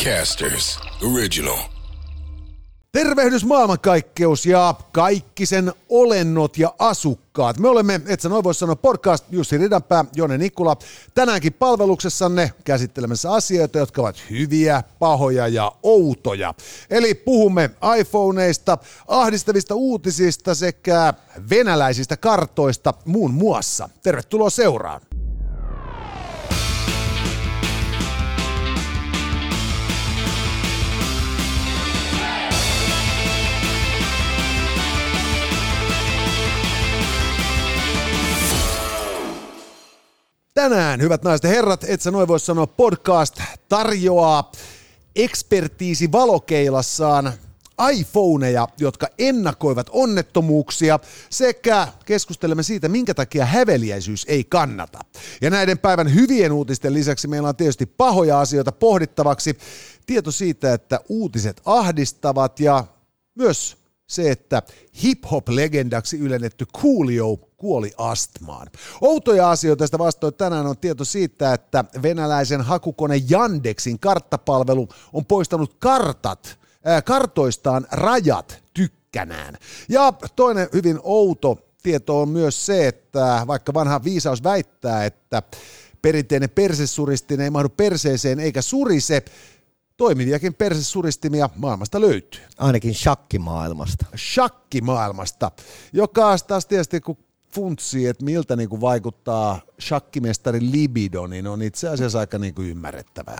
[0.00, 0.78] Podcasters
[1.14, 1.58] Original.
[2.92, 7.58] Tervehdys maailmankaikkeus ja kaikki sen olennot ja asukkaat.
[7.58, 10.76] Me olemme, et sä noin voi sanoa, podcast Jussi Ridanpää, Jone Nikula.
[11.14, 16.54] Tänäänkin palveluksessanne käsittelemässä asioita, jotka ovat hyviä, pahoja ja outoja.
[16.90, 18.78] Eli puhumme iPhoneista,
[19.08, 21.14] ahdistavista uutisista sekä
[21.50, 23.88] venäläisistä kartoista muun muassa.
[24.02, 25.00] Tervetuloa seuraan.
[40.60, 44.52] Tänään, hyvät naiset ja herrat, et sä noin voi sanoa, podcast tarjoaa
[45.16, 47.32] ekspertiisi valokeilassaan
[47.92, 50.98] iPhoneja, jotka ennakoivat onnettomuuksia,
[51.30, 54.98] sekä keskustelemme siitä, minkä takia häveliäisyys ei kannata.
[55.40, 59.58] Ja näiden päivän hyvien uutisten lisäksi meillä on tietysti pahoja asioita pohdittavaksi.
[60.06, 62.84] Tieto siitä, että uutiset ahdistavat ja
[63.34, 63.79] myös
[64.10, 64.62] se, että
[65.02, 68.66] hip-hop-legendaksi ylennetty Coolio kuoli astmaan.
[69.00, 75.76] Outoja asioita tästä vastoin tänään on tieto siitä, että venäläisen hakukone Yandexin karttapalvelu on poistanut
[75.78, 79.56] kartat, äh, kartoistaan rajat tykkänään.
[79.88, 85.42] Ja toinen hyvin outo tieto on myös se, että vaikka vanha viisaus väittää, että
[86.02, 89.22] perinteinen persesuristin ei mahdu perseeseen eikä surise,
[90.00, 92.42] toimiviakin persesuristimia maailmasta löytyy.
[92.58, 94.06] Ainakin shakkimaailmasta.
[94.16, 95.50] Shakkimaailmasta,
[95.92, 97.16] joka taas tietysti kun
[97.52, 102.68] funtsii, että miltä niin kuin vaikuttaa shakkimestarin libido, niin on itse asiassa aika niin kuin
[102.68, 103.38] ymmärrettävää.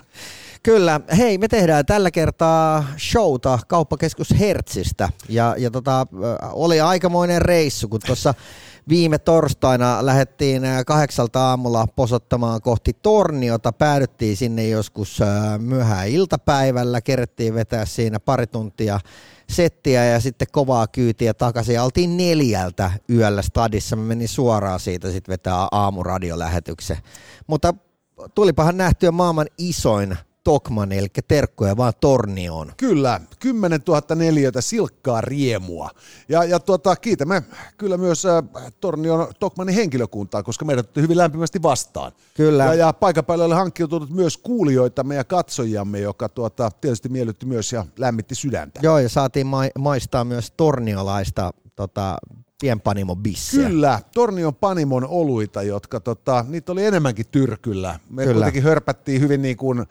[0.62, 1.00] Kyllä.
[1.16, 5.08] Hei, me tehdään tällä kertaa showta kauppakeskus Hertzistä.
[5.28, 6.06] Ja, ja tota,
[6.52, 8.34] oli aikamoinen reissu, kun tuossa
[8.90, 13.72] viime torstaina lähdettiin kahdeksalta aamulla posottamaan kohti Torniota.
[13.72, 15.20] Päädyttiin sinne joskus
[15.58, 19.00] myöhään iltapäivällä, kerettiin vetää siinä pari tuntia
[19.48, 21.80] settiä ja sitten kovaa kyytiä takaisin.
[21.80, 23.96] Oltiin neljältä yöllä stadissa.
[23.96, 26.98] Mä menin suoraan siitä sitten vetää aamuradiolähetyksen.
[27.46, 27.74] Mutta
[28.34, 32.72] tulipahan nähtyä maailman isoin Tokman, eli terkkoja vaan Tornioon.
[32.76, 35.90] Kyllä, 10 000 neliötä silkkaa riemua.
[36.28, 37.42] Ja, ja tuota, kiitämme
[37.78, 38.42] kyllä myös äh,
[38.80, 42.12] Tornion Tokmanin henkilökuntaa, koska meidät otti hyvin lämpimästi vastaan.
[42.34, 42.64] Kyllä.
[42.64, 47.72] Ja, ja paikan päälle oli hankkiutunut myös kuulijoitamme ja katsojamme, joka tuota, tietysti miellytti myös
[47.72, 48.80] ja lämmitti sydäntä.
[48.82, 52.18] Joo, ja saatiin ma- maistaa myös torniolaista tota,
[52.60, 53.68] pienpanimo bissiä.
[53.68, 57.98] Kyllä, Tornion panimon oluita, jotka tota, niitä oli enemmänkin tyrkyllä.
[58.10, 58.34] Me Kyllä.
[58.34, 59.86] kuitenkin hörpättiin hyvin niin kuin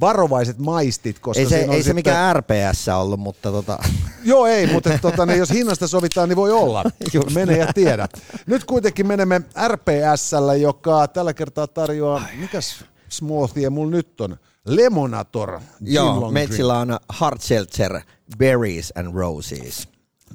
[0.00, 1.84] varovaiset maistit, koska ei se, ei sitten...
[1.84, 3.78] se mikään RPS ollut, mutta tota...
[4.24, 6.84] Joo, ei, mutta tota, niin jos hinnasta sovitaan, niin voi olla.
[7.14, 8.08] Just Mene ja tiedä.
[8.46, 14.36] Nyt kuitenkin menemme RPSllä, joka tällä kertaa tarjoaa, mikäs smoothie mulla nyt on?
[14.66, 15.60] Lemonator.
[15.80, 18.00] Joo, metsillä on hard seltzer,
[18.38, 19.88] berries and roses.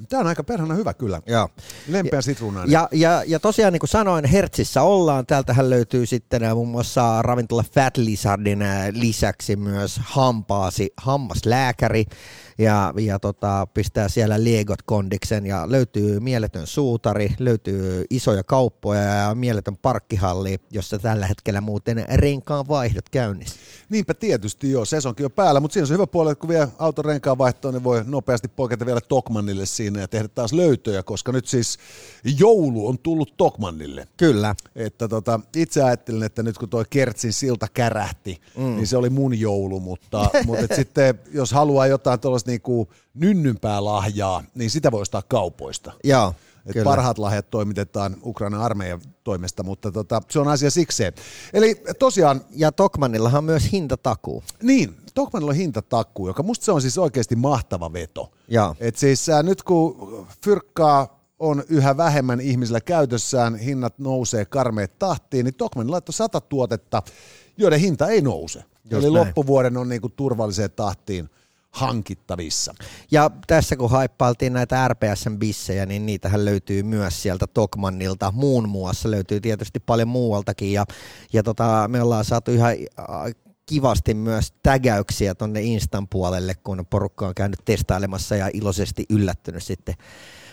[0.08, 1.22] Tämä on aika perhana hyvä kyllä.
[1.26, 1.48] Joo.
[1.88, 2.72] Lempeä sitruunainen.
[2.72, 5.26] Ja, ja, ja tosiaan niin kuin sanoin, Hertsissä ollaan.
[5.26, 12.04] Täältähän löytyy sitten äh, muun muassa ravintola Fat Lizardin äh, lisäksi myös hampaasi, hammaslääkäri
[12.58, 19.34] ja, ja tota, pistää siellä Legot kondiksen ja löytyy mieletön suutari, löytyy isoja kauppoja ja
[19.34, 23.56] mieletön parkkihalli, jossa tällä hetkellä muuten renkaan vaihdot käynnissä.
[23.88, 26.68] Niinpä tietysti joo, sesonkin jo päällä, mutta siinä on se hyvä puoli, että kun vie
[26.78, 31.32] auton renkaan vaihtoon, niin voi nopeasti poiketa vielä Tokmanille siinä ja tehdä taas löytöjä, koska
[31.32, 31.78] nyt siis
[32.38, 34.08] joulu on tullut Tokmanille.
[34.16, 34.54] Kyllä.
[34.76, 38.64] Että tota, itse ajattelin, että nyt kun tuo Kertsin silta kärähti, mm.
[38.64, 43.84] niin se oli mun joulu, mutta, mutta sitten jos haluaa jotain tuollaista niin kuin nynnympää
[43.84, 45.92] lahjaa, niin sitä voi ostaa kaupoista.
[46.04, 46.34] Joo.
[46.66, 51.12] Et parhaat lahjat toimitetaan Ukrainan armeijan toimesta, mutta tota, se on asia sikseen.
[51.52, 52.40] Eli tosiaan...
[52.50, 54.44] Ja Tokmanillahan on myös hintatakuu.
[54.62, 58.32] Niin, Tokmanilla on hintatakuu, joka musta se on siis oikeasti mahtava veto.
[58.48, 58.76] Joo.
[58.80, 65.44] Et siis äh, nyt kun fyrkkaa on yhä vähemmän ihmisillä käytössään, hinnat nousee karmeet tahtiin,
[65.44, 67.02] niin Tokman laittoi sata tuotetta,
[67.56, 68.64] joiden hinta ei nouse.
[68.90, 69.26] Just Eli näin.
[69.26, 71.30] loppuvuoden on niinku turvalliseen tahtiin
[71.70, 72.74] hankittavissa.
[73.10, 78.32] Ja tässä kun haippailtiin näitä RPSn bissejä, niin niitähän löytyy myös sieltä Tokmannilta.
[78.32, 80.84] Muun muassa löytyy tietysti paljon muualtakin ja,
[81.32, 83.06] ja tota, me ollaan saatu ihan äh,
[83.66, 89.94] kivasti myös tägäyksiä tuonne Instan puolelle, kun porukka on käynyt testailemassa ja iloisesti yllättynyt sitten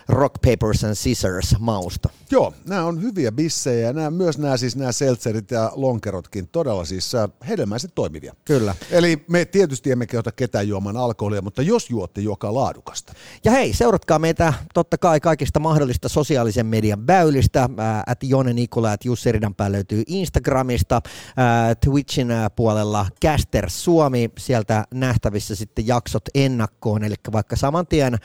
[0.07, 2.09] Rock, Papers and Scissors mausta.
[2.31, 7.15] Joo, nämä on hyviä bissejä nämä, myös nämä, siis nämä seltserit ja lonkerotkin todella siis
[7.15, 8.35] äh, hedelmäiset toimivia.
[8.45, 8.75] Kyllä.
[8.91, 13.13] Eli me tietysti emme kehota ketään juomaan alkoholia, mutta jos juotte, juokaa laadukasta.
[13.43, 17.69] Ja hei, seuratkaa meitä totta kai kaikista mahdollista sosiaalisen median väylistä.
[18.07, 21.01] At Jone Nikola, at Jussi Ridanpää löytyy Instagramista,
[21.37, 28.17] ää, Twitchin puolella Caster Suomi, sieltä nähtävissä sitten jaksot ennakkoon, eli vaikka saman tien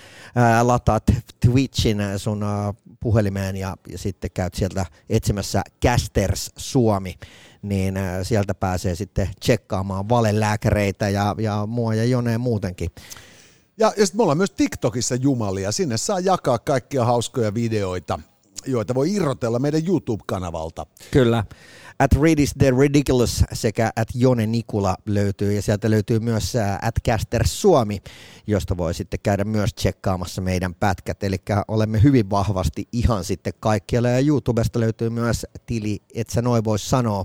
[0.62, 1.02] lataat
[1.68, 7.14] Twitchin ää, sun ää, puhelimeen ja, ja sitten käyt sieltä etsimässä Casters Suomi,
[7.62, 12.90] niin ää, sieltä pääsee sitten tsekkaamaan valelääkäreitä ja, ja mua ja Joneen muutenkin.
[13.78, 15.72] Ja, ja sitten me ollaan myös TikTokissa jumalia.
[15.72, 18.20] Sinne saa jakaa kaikkia hauskoja videoita,
[18.66, 20.86] joita voi irrotella meidän YouTube-kanavalta.
[21.10, 21.44] Kyllä.
[21.98, 26.94] At Read is the Ridiculous sekä at Jone Nikula löytyy ja sieltä löytyy myös at
[27.06, 27.98] Caster Suomi,
[28.48, 31.22] josta voi sitten käydä myös tsekkaamassa meidän pätkät.
[31.22, 31.36] Eli
[31.68, 36.90] olemme hyvin vahvasti ihan sitten kaikkialla ja YouTubesta löytyy myös tili, et sä noin vois
[36.90, 37.24] sanoa,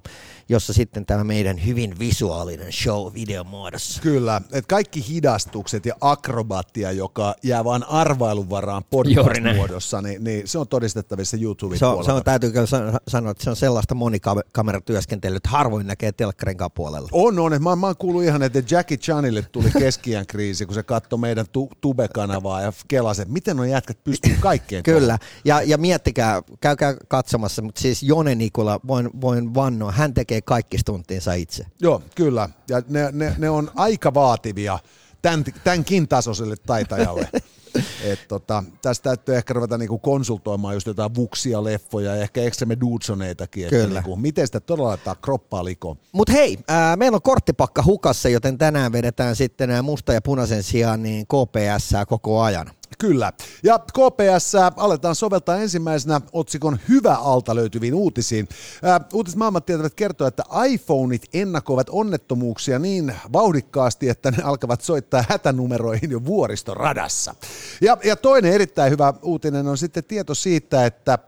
[0.50, 4.02] jossa sitten tämä meidän hyvin visuaalinen show videomuodossa.
[4.02, 10.58] Kyllä, että kaikki hidastukset ja akrobatia, joka jää vain arvailun varaan podcast-muodossa, niin, niin se
[10.58, 12.06] on todistettavissa YouTuben Se on, puolella.
[12.06, 16.58] se on, täytyy kyllä san- sanoa, että se on sellaista monikameratyöskentelyä, että harvoin näkee telkkarin
[16.76, 17.10] puolella.
[17.12, 17.64] On, on.
[17.64, 21.46] Mä, mä oon kuullut ihan, että Jackie Chanille tuli keskiään kriisi, kun se katsoi meidän
[21.52, 24.84] tu- Tube-kanavaa ja kelasi, että miten on jätkät pystyy kaikkeen.
[24.84, 30.42] Kyllä, ja, ja miettikää, käykää katsomassa, mutta siis Jone Nikula, voin, voin vannoa, hän tekee
[30.42, 31.66] kaikki stuntinsa itse.
[31.82, 32.50] Joo, kyllä.
[32.70, 34.80] Ja ne, ne, ne on aika vaativia
[35.22, 37.30] tämän, tämänkin tasoiselle taitajalle.
[38.04, 42.78] Et tota, tästä täytyy ehkä ruveta niinku konsultoimaan just jotain vuksia, leffoja ja ehkä Extreme
[42.82, 44.00] Dudsoneitakin, että Kyllä.
[44.00, 45.98] niinku, miten sitä todella laittaa kroppaa likoon.
[46.12, 51.04] Mutta hei, ää, meillä on korttipakka hukassa, joten tänään vedetään sitten musta ja punaisen sijaan
[51.04, 52.72] niin KPS koko ajan.
[53.00, 53.34] Kyllä.
[53.64, 58.48] Ja KPS aletaan soveltaa ensimmäisenä otsikon Hyvä alta löytyviin uutisiin.
[58.84, 66.12] Ää, Uutismaailmat tietävät kertoa, että iPhoneit ennakoivat onnettomuuksia niin vauhdikkaasti, että ne alkavat soittaa hätänumeroihin
[66.12, 67.36] jo vuoristoradassa.
[67.82, 71.20] Ja, ja toinen erittäin hyvä uutinen on sitten tieto siitä, että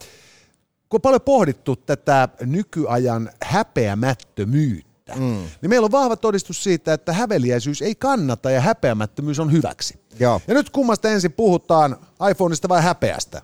[0.90, 5.48] kun on paljon pohdittu tätä nykyajan häpeämättömyyttä, mm.
[5.62, 10.00] niin meillä on vahva todistus siitä, että häveliäisyys ei kannata ja häpeämättömyys on hyväksi.
[10.20, 10.42] Joo.
[10.48, 11.98] Ja nyt kummasta ensin puhutaan,
[12.32, 13.42] iPhoneista vai häpeästä?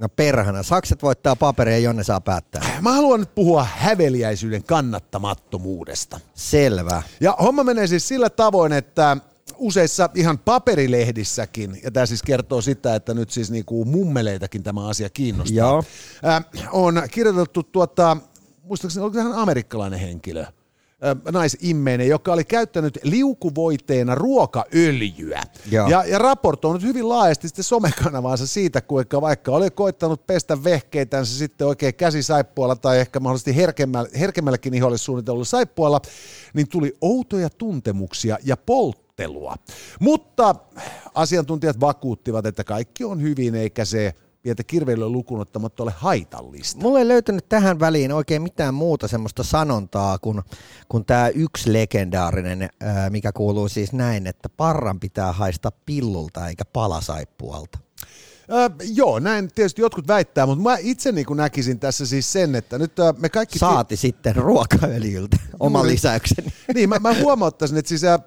[0.00, 2.62] No perhana, sakset voittaa paperia, jonne saa päättää.
[2.80, 6.20] Mä haluan nyt puhua häveliäisyyden kannattamattomuudesta.
[6.34, 7.02] Selvä.
[7.20, 9.16] Ja homma menee siis sillä tavoin, että
[9.58, 15.10] useissa ihan paperilehdissäkin, ja tämä siis kertoo sitä, että nyt siis niinku mummeleitakin tämä asia
[15.10, 15.84] kiinnostaa, Joo.
[16.22, 18.16] Ää, on kirjoitettu tuota,
[18.62, 20.44] muistaakseni, oliko hän amerikkalainen henkilö,
[21.02, 25.42] ää, naisimmeinen, joka oli käyttänyt liukuvoiteena ruokaöljyä.
[25.70, 25.88] Joo.
[25.88, 31.66] Ja, ja raportoinut hyvin laajasti sitten somekanavaansa siitä, kuinka vaikka oli koittanut pestä vehkeitänsä sitten
[31.66, 36.00] oikein käsisaippualla tai ehkä mahdollisesti herkemmällä, herkemmälläkin iholle suunnitellulla saippualla,
[36.54, 38.56] niin tuli outoja tuntemuksia ja
[39.18, 39.56] polttelua.
[40.00, 40.54] Mutta
[41.14, 46.80] asiantuntijat vakuuttivat, että kaikki on hyvin eikä se pientä kirveilyä lukuun ottamatta ole haitallista.
[46.82, 50.42] Mulla ei löytynyt tähän väliin oikein mitään muuta semmoista sanontaa kuin,
[50.88, 56.64] kuin tämä yksi legendaarinen, ää, mikä kuuluu siis näin, että parran pitää haista pillulta eikä
[56.64, 57.78] palasaippualta.
[58.52, 62.78] Öö, joo, näin tietysti jotkut väittää, mutta mä itse niin näkisin tässä siis sen, että
[62.78, 63.58] nyt ö, me kaikki...
[63.58, 65.92] Saati sitten ruokaöljyltä oman Juuri.
[65.92, 66.52] lisäykseni.
[66.74, 68.18] Niin, mä, mä huomauttaisin, että siis ä,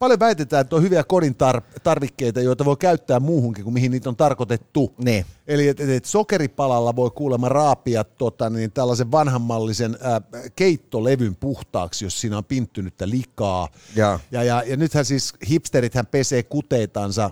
[0.00, 4.08] paljon väitetään, että on hyviä kodin tar- tarvikkeita, joita voi käyttää muuhunkin kuin mihin niitä
[4.08, 4.94] on tarkoitettu.
[5.04, 5.26] Niin.
[5.46, 10.20] Eli että et, et sokeripalalla voi kuulemma raapia tota, niin tällaisen vanhanmallisen ä,
[10.56, 13.68] keittolevyn puhtaaksi, jos siinä on pinttynyttä likaa.
[13.96, 14.20] Joo.
[14.30, 17.30] Ja, ja, ja nythän siis hipsterithän pesee kuteitansa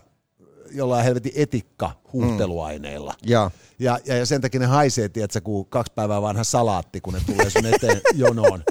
[0.73, 3.15] jollain helvetin etikka huuhteluaineilla.
[3.23, 3.51] Joo.
[3.79, 7.21] Ja, ja, ja sen takia ne haisee, tiedätkö, kuin kaksi päivää vanha salaatti, kun ne
[7.27, 8.63] tulee sun eteen jonoon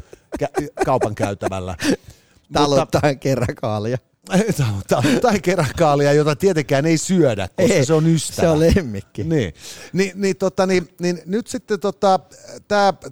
[0.43, 1.75] kä- kaupan käytävällä.
[2.53, 3.97] Taluttaen keräkaalia.
[5.21, 8.41] tai keräkaalia, jota tietenkään ei syödä, koska Ei, se on ystävä.
[8.41, 9.23] Se on lemmikki.
[9.23, 9.53] Niin,
[9.93, 12.19] niin, niin, tota, niin, niin nyt sitten tota,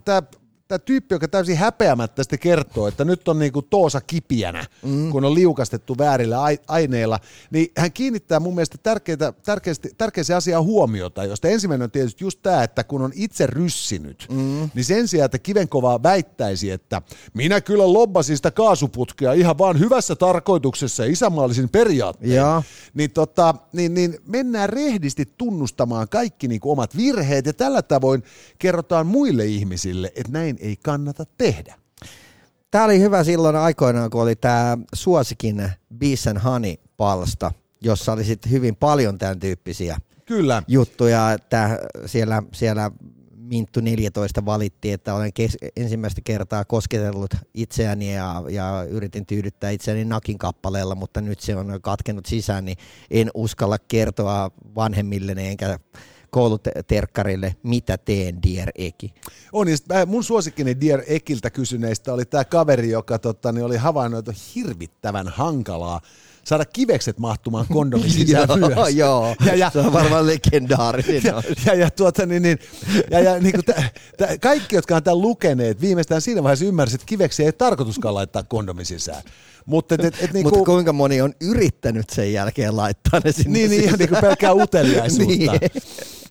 [0.05, 0.21] tämä
[0.67, 5.11] tää tyyppi, joka täysin häpeämättä sitten kertoo, että nyt on niinku toosa kipiänä, mm.
[5.11, 7.19] kun on liukastettu väärillä ai- aineilla,
[7.51, 12.39] niin hän kiinnittää mun mielestä tärkeitä, tärkeästi, tärkeäseen asiaan huomiota, josta ensimmäinen on tietysti just
[12.43, 14.69] tämä, että kun on itse ryssinyt, mm.
[14.73, 17.01] niin sen sijaan, että kivenkovaa väittäisi, että
[17.33, 22.63] minä kyllä lobbasin sitä kaasuputkea ihan vaan hyvässä tarkoituksessa ja isänmaallisin periaattein, Joo.
[22.93, 28.23] niin, tota, niin, niin mennään rehdisti tunnustamaan kaikki niin kuin omat virheet ja tällä tavoin
[28.59, 31.75] kerrotaan muille ihmisille, että näin ei kannata tehdä.
[32.71, 38.51] Tämä oli hyvä silloin aikoinaan, kun oli tämä suosikin Bees and Honey-palsta, jossa oli sitten
[38.51, 40.63] hyvin paljon tämän tyyppisiä Kyllä.
[40.67, 42.91] juttuja, että siellä, siellä
[43.35, 50.05] Minttu 14 valitti, että olen kes- ensimmäistä kertaa kosketellut itseäni ja, ja yritin tyydyttää itseäni
[50.05, 52.77] nakin kappaleella, mutta nyt se on katkenut sisään, niin
[53.11, 55.79] en uskalla kertoa vanhemmilleni enkä
[56.35, 59.13] kouluterkkarille, mitä teen Dear Eki.
[59.53, 64.19] On, mä- mun suosikkini Dear Ekiltä kysyneistä oli tämä kaveri, joka totta, niin oli havainnut,
[64.19, 66.01] että hirvittävän hankalaa
[66.43, 69.35] saada kivekset mahtumaan kondomin sisään joo, joo.
[69.45, 71.21] Ja, ja, se on varmaan legendaarinen.
[71.23, 72.59] ja, ja, ja, tuota, niin, niin,
[73.11, 73.83] ja, ja niin kuin tä,
[74.17, 78.43] tä, kaikki, jotka on tämän lukeneet, viimeistään siinä vaiheessa ymmärsivät, että kiveksi ei tarkoituskaan laittaa
[78.43, 79.23] kondomin sisään.
[79.65, 83.31] Mutta et, et, et, niin Mutta kuin, kuinka moni on yrittänyt sen jälkeen laittaa ne
[83.31, 83.99] sinne niin, niin, ihan sisään?
[83.99, 85.35] niin kuin pelkkää uteliaisuutta.
[85.35, 85.71] Niin.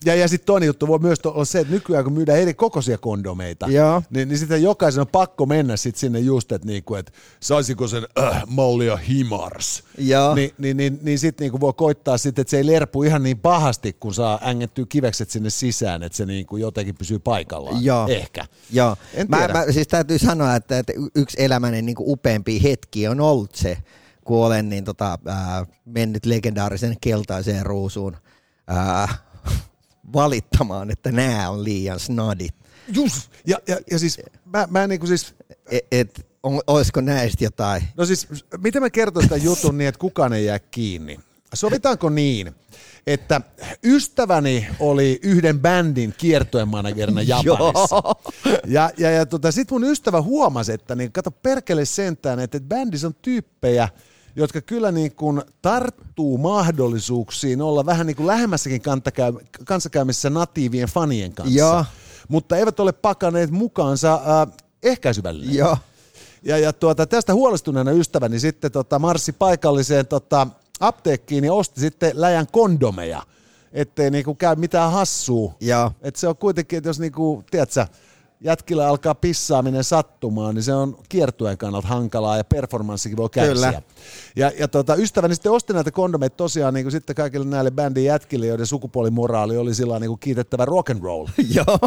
[0.04, 2.98] Ja, ja sitten toinen juttu voi myös olla se, että nykyään kun myydään eri kokoisia
[2.98, 4.02] kondomeita, Joo.
[4.10, 8.06] niin, niin sitten jokaisen on pakko mennä sit sinne just, että niinku, et saisiko sen
[8.18, 9.84] äh, mallia himars.
[9.98, 10.34] Joo.
[10.34, 13.38] Ni, niin, niin, niin sitten niinku voi koittaa sitten, että se ei lerpu ihan niin
[13.38, 17.84] pahasti, kun saa ängettyä kivekset sinne sisään, että se niinku jotenkin pysyy paikallaan.
[17.84, 18.06] Joo.
[18.08, 18.46] Ehkä.
[18.72, 18.96] Joo.
[19.14, 19.52] En Mä, tiedä.
[19.52, 23.78] mä, siis täytyy sanoa, että, että yksi elämäni niin upeampi hetki on ollut se,
[24.24, 28.16] kun olen niin tota, ää, mennyt legendaarisen keltaiseen ruusuun
[28.66, 29.08] ää,
[30.12, 32.54] valittamaan, että nämä on liian snadit.
[32.94, 33.30] Just.
[33.46, 35.34] Ja, ja, ja siis mä, mä niinku siis,
[35.70, 37.82] Et, et, on, olisiko näistä jotain?
[37.96, 41.20] no siis, miten mä kertoisin tämän jutun niin, että kukaan ei jää kiinni?
[41.54, 42.54] Sovitaanko niin,
[43.06, 43.40] että
[43.84, 48.02] ystäväni oli yhden bändin kiertuemanagerina Japanissa.
[48.04, 48.14] Joo.
[48.66, 52.68] Ja, ja, ja tota, sitten mun ystävä huomasi, että niin, kato perkele sentään, että, että
[52.68, 53.88] bändissä on tyyppejä,
[54.36, 58.82] jotka kyllä niin kuin tarttuu mahdollisuuksiin olla vähän niin kuin lähemmässäkin
[59.64, 61.58] kanssakäymisessä natiivien fanien kanssa.
[61.58, 61.84] Joo.
[62.28, 65.58] Mutta eivät ole pakaneet mukaansa äh, ehkäisyvälineitä.
[65.58, 65.78] Joo.
[66.42, 70.46] Ja, ja tuota, tästä huolestuneena ystäväni sitten tota, marssi paikalliseen tota,
[70.80, 73.22] apteekkiin ja osti sitten läjän kondomeja,
[73.72, 75.54] ettei niinku käy mitään hassua.
[75.60, 75.92] Joo.
[76.02, 77.86] Et se on kuitenkin, että jos niinku, tiedätkö,
[78.44, 83.54] jätkillä alkaa pissaaminen sattumaan, niin se on kiertueen kannalta hankalaa ja performanssikin voi kärsiä.
[83.54, 83.82] Kyllä.
[84.36, 88.46] Ja, ja tota, ystäväni sitten osti näitä kondomeita tosiaan niin sitten kaikille näille bändin jätkille,
[88.46, 91.78] joiden sukupuolimoraali oli sillä niin kiitettävä rock and roll Joo.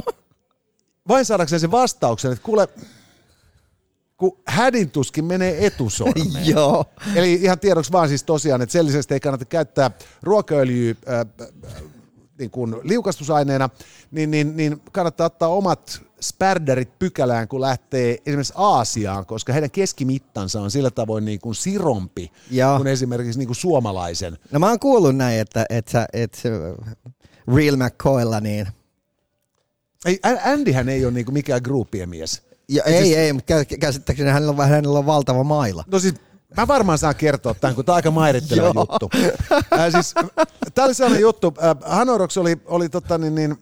[1.07, 2.67] vain saadakseen sen vastauksen, että kuule,
[4.17, 6.47] kun hädin tuskin menee etusormeen.
[6.47, 6.85] Joo.
[7.15, 11.83] Eli ihan tiedoksi vaan siis tosiaan, että lisäksi ei kannata käyttää ruokaöljyä äh, äh,
[12.39, 13.69] niin kuin liukastusaineena,
[14.11, 20.62] niin, niin, niin kannattaa ottaa omat spärdärit pykälään, kun lähtee esimerkiksi Aasiaan, koska heidän keskimittansa
[20.62, 22.77] on sillä tavoin niin kuin sirompi Joo.
[22.77, 24.38] kuin esimerkiksi niin kuin suomalaisen.
[24.51, 26.50] No mä oon kuullut näin, että, että, että
[27.55, 28.67] Real McCoylla niin
[30.05, 32.41] Ei, Andyhän ei ole niin kuin mikään groupien mies.
[32.69, 35.83] Ja ei, ei, mutta kä- käsittääkseni hänellä on, hänellä on valtava maila.
[35.91, 36.13] No siis
[36.57, 38.86] mä varmaan saan kertoa tämän, kun tämä on aika mairitteleva Joo.
[38.91, 39.09] juttu.
[39.79, 40.13] Äh, siis,
[40.74, 43.57] tämä oli sellainen juttu, äh, Hanoroks oli, oli tota, niin, niin,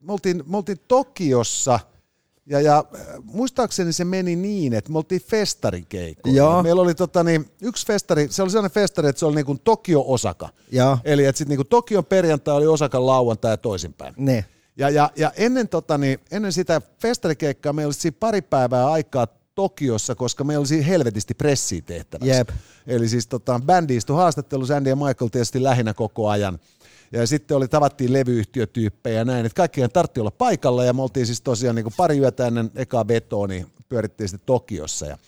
[0.00, 1.80] me, oltiin, me oltiin Tokiossa,
[2.46, 6.38] ja, ja äh, muistaakseni se meni niin, että me oltiin festarikeikoilla.
[6.38, 6.62] Joo.
[6.62, 9.60] Meillä oli tota, niin, yksi festari, se oli sellainen festari, että se oli niin kuin
[9.64, 10.48] Tokio-Osaka.
[10.72, 10.98] Joo.
[11.04, 14.14] Eli että sitten niin Tokion perjantai oli Osakan lauantai ja toisinpäin.
[14.16, 14.44] Ne.
[14.76, 19.26] Ja, ja, ja ennen, tota, niin, ennen sitä festarikeikkaa meillä oli siinä pari päivää aikaa
[19.54, 22.30] Tokiossa, koska meillä oli siinä helvetisti pressiä tehtäväksi.
[22.30, 22.48] Jep.
[22.86, 26.58] Eli siis tota, bändi istui haastattelussa, Andy ja Michael tietysti lähinnä koko ajan.
[27.12, 31.26] Ja sitten oli, tavattiin levyyhtiötyyppejä ja näin, että kaikkien tartti olla paikalla ja me oltiin
[31.26, 35.06] siis tosiaan niin kuin pari yötä ennen ekaa vetoa, niin pyörittiin sitten Tokiossa.
[35.06, 35.18] Ja,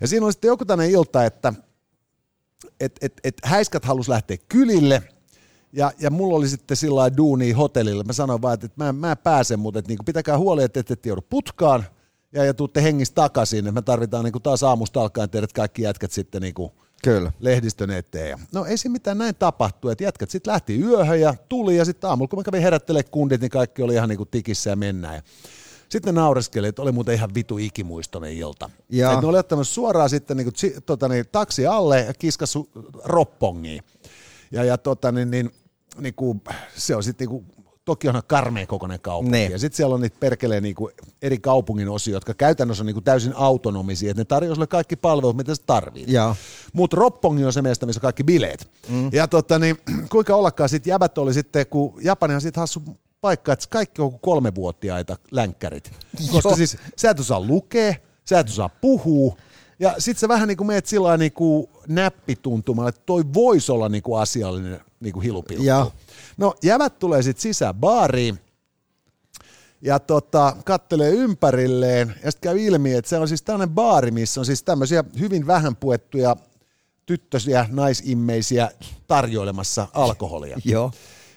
[0.00, 1.52] ja siinä oli sitten joku tämmöinen ilta, että
[2.80, 5.02] et, et, et häiskät halus lähteä kylille,
[5.72, 8.04] ja, ja mulla oli sitten sillä duuni hotellilla.
[8.04, 11.08] Mä sanoin vaan, että, mä, mä en pääse, mutta että niinku pitäkää huoli, että ette
[11.08, 11.84] joudu putkaan
[12.32, 13.58] ja, ja tuutte hengistä takaisin.
[13.58, 16.72] Että me tarvitaan niinku taas aamusta alkaen teidät kaikki jätkät sitten niinku
[17.04, 17.32] Kyllä.
[17.40, 18.28] lehdistön eteen.
[18.28, 21.84] Ja No ei se mitään näin tapahtui, että jätkät sitten lähti yöhön ja tuli ja
[21.84, 25.14] sitten aamulla kun mä kävin herättelemään kundit, niin kaikki oli ihan niinku tikissä ja mennään.
[25.14, 25.22] Ja
[25.88, 28.70] sitten ne naureskeli, että oli muuten ihan vitu ikimuistoinen ilta.
[28.88, 29.12] Joo.
[29.12, 30.52] Et ne oli ottanut suoraan sitten niinku,
[30.86, 32.70] tota, niin, taksi alle ja kiskassu
[33.04, 33.82] roppongiin.
[34.50, 35.50] Ja, ja tota, niin, niin,
[35.98, 36.40] niin kuin,
[36.76, 37.46] se on sitten niin
[37.84, 39.30] toki onhan karmea kokoinen kaupunki.
[39.30, 39.44] Ne.
[39.44, 42.94] Ja sitten siellä on niitä perkeleen niin kuin eri kaupungin osia, jotka käytännössä on niin
[42.94, 46.08] kuin täysin autonomisia, että ne tarjoaa sulle kaikki palvelut, mitä sä tarvit.
[46.72, 48.70] Mutta Roppongi on se meistä, missä on kaikki bileet.
[48.88, 49.10] Mm.
[49.12, 49.76] Ja tota, niin,
[50.12, 52.82] kuinka ollakaan sitten jäbät oli sitten, kun Japanihan sitten hassu
[53.20, 55.92] paikka, että kaikki on kolmevuotiaita länkkärit.
[56.32, 57.94] Koska siis sä et osaa lukea,
[58.24, 59.36] sä et osaa puhua,
[59.80, 63.88] ja sit sä vähän niin kuin meet sillä niin kuin näppituntumalla, että toi voisi olla
[63.88, 65.64] niin kuin asiallinen niin kuin hilupilkku.
[66.40, 68.38] No jävät tulee sitten sisään baariin,
[69.82, 74.40] ja tota, kattelee ympärilleen ja sitten käy ilmi, että se on siis tämmöinen baari, missä
[74.40, 76.36] on siis tämmöisiä hyvin vähän puettuja
[77.06, 78.70] tyttösiä, naisimmeisiä
[79.06, 80.58] tarjoilemassa alkoholia.
[80.64, 80.92] Joo.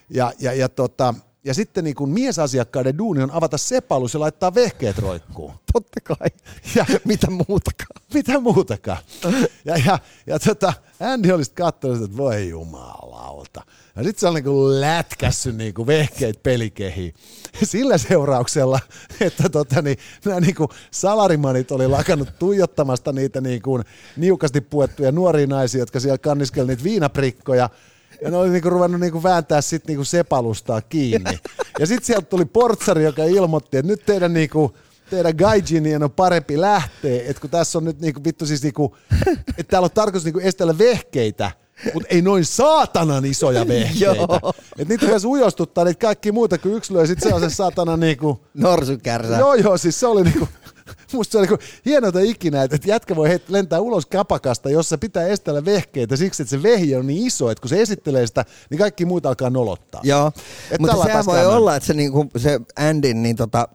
[0.09, 4.55] Ja, ja, ja, tota, ja sitten niin kun miesasiakkaiden duuni on avata sepalus ja laittaa
[4.55, 5.53] vehkeet roikkuun.
[5.73, 6.29] Totta kai.
[6.75, 8.03] Ja Mitä muutakaan.
[8.13, 8.97] mitä muutakaan.
[9.65, 13.61] Ja, ja, ja tota, Andy oli sitten katsonut, että voi jumalauta.
[13.95, 17.13] Ja sitten se oli niin lätkässyt niin kuin vehkeet pelikehiin.
[17.63, 18.79] Sillä seurauksella,
[19.19, 23.83] että tota, niin, nämä niin kuin salarimanit oli lakannut tuijottamasta niitä niin kuin
[24.17, 27.69] niukasti puettuja nuoria naisia, jotka siellä kanniskeli niitä viinaprikkoja.
[28.21, 31.39] Ja ne oli niinku ruvennut niinku vääntää sit niinku sepalustaa kiinni.
[31.79, 34.73] Ja sitten sieltä tuli portsari, joka ilmoitti, että nyt teidän niinku,
[35.09, 38.95] teidän gaijinien on parempi lähteä, että kun tässä on nyt niinku vittu siis niinku,
[39.57, 41.51] että täällä on tarkoitus niinku estellä vehkeitä,
[41.93, 44.23] mutta ei noin saatanan isoja vehkeitä.
[44.77, 47.97] Että niitä rupesi ujostuttaa niitä kaikki muuta kuin yksilöä, ja sitten se on se saatana
[47.97, 49.37] niinku, Norsukärsä.
[49.37, 50.47] Joo, joo, siis se oli niinku,
[51.13, 55.27] musta se oli niinku hienoita ikinä, että, jätkä voi heit, lentää ulos kapakasta, jossa pitää
[55.27, 58.77] estellä vehkeitä siksi, että se vehje on niin iso, että kun se esittelee sitä, niin
[58.77, 60.01] kaikki muut alkaa nolottaa.
[60.03, 60.31] Joo,
[60.79, 63.67] mutta sehän voi olla, että se, niinku, se Andin niin tota,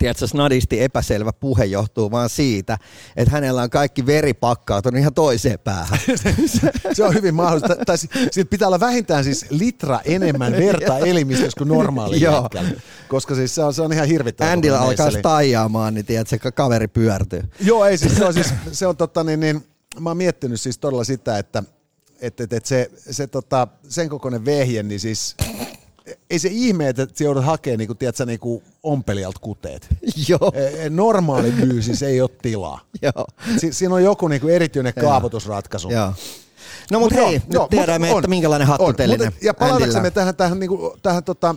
[0.00, 2.78] tiedätkö, snadisti epäselvä puhe johtuu vaan siitä,
[3.16, 5.98] että hänellä on kaikki veri pakkautunut ihan toiseen päähän.
[6.92, 7.76] Se on hyvin mahdollista.
[7.86, 12.48] Tai si- siitä pitää olla vähintään siis litra enemmän verta elimistössä kuin normaali Joo.
[13.08, 14.52] Koska siis se on, se on ihan hirvittävä.
[14.52, 17.42] Andilla kokoinen alkaa staijaamaan, niin tiedätkö, se kaveri pyörtyy.
[17.60, 19.64] Joo, ei siis se on, siis, se on totta niin, niin
[20.00, 21.62] mä oon miettinyt siis todella sitä, että
[22.20, 25.36] et, et, et se, se tota, sen kokoinen vehje, niin siis
[26.30, 29.88] ei se ihme, että sä joudut hakemaan niin kuin, tiedätkö, niin kuin ompelijalta kuteet.
[30.28, 32.80] Joo, E- e- Normaali myy, siis ei ole tilaa.
[33.02, 33.26] joo.
[33.58, 35.90] Si- siinä on joku niin kuin erityinen kaavoitusratkaisu.
[35.90, 36.12] Joo.
[36.90, 39.32] No mutta Mut hei, joo, nyt tiedämme, mut on, että minkälainen hattutelinen on.
[39.34, 41.54] Mut Ja palataksemme tähän, tähän, niinku, tähän tota,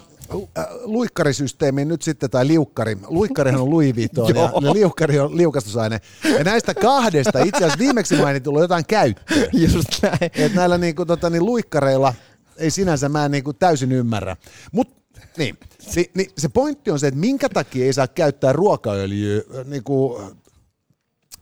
[0.57, 2.97] äh, luikkarisysteemiin nyt sitten, tai liukkari.
[3.07, 6.01] Luikkarihan on Louis Vuitton ja liukkari on liukastusaine.
[6.37, 9.47] Ja näistä kahdesta itse asiassa viimeksi mainitulla on jotain käyttöä.
[9.53, 10.31] Just näin.
[10.33, 12.13] Et näillä niinku, tota, niin luikkareilla
[12.57, 14.37] ei sinänsä mä en niinku täysin ymmärrä.
[14.71, 15.03] Mutta
[15.37, 15.57] niin,
[15.95, 20.21] ni, ni, se pointti on se, että minkä takia ei saa käyttää ruokaöljyä äh, niinku,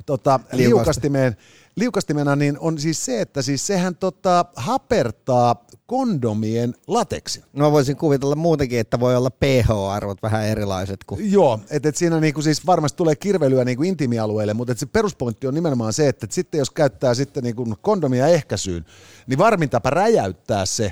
[0.05, 1.37] tota, liukastimeen,
[1.75, 7.43] liukastimena, niin on siis se, että siis sehän tota, hapertaa kondomien lateksin.
[7.53, 11.31] No mä voisin kuvitella muutenkin, että voi olla pH-arvot vähän erilaiset kuin...
[11.31, 15.47] Joo, että et siinä niinku siis varmasti tulee kirvelyä niinku intiimialueelle, mutta et se peruspointti
[15.47, 18.85] on nimenomaan se, että et sitten jos käyttää sitten niinku kondomia ehkäisyyn,
[19.27, 20.91] niin varmin tapa räjäyttää se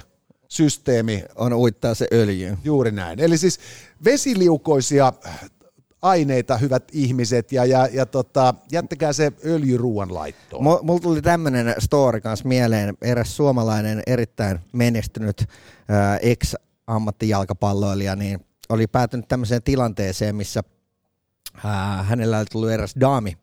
[0.49, 2.57] systeemi On uittaa se öljy.
[2.63, 3.19] juuri näin.
[3.19, 3.59] Eli siis
[4.05, 5.13] vesiliukoisia
[6.01, 10.63] aineita, hyvät ihmiset, ja, ja, ja tota, jättäkää se öljyruuan laittoon.
[10.65, 12.97] Mu- Mulla tuli tämmöinen story kanssa mieleen.
[13.01, 15.45] Eräs suomalainen erittäin menestynyt
[15.89, 20.63] ää, ex-ammattijalkapalloilija niin oli päätynyt tämmöiseen tilanteeseen, missä
[21.65, 23.37] ää, hänellä oli tullut eräs daami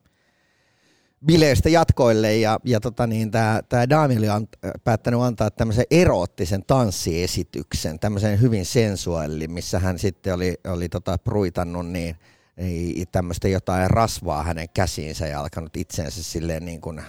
[1.24, 4.50] bileistä jatkoille ja, ja tota niin, tämä daami oli ant,
[4.85, 11.87] päättänyt antaa tämmöisen eroottisen tanssiesityksen, tämmöisen hyvin sensuaalin, missä hän sitten oli, oli tota pruitannut
[11.87, 12.16] niin,
[12.57, 17.02] niin tämmöistä jotain rasvaa hänen käsiinsä ja alkanut itseensä silleen niin kuin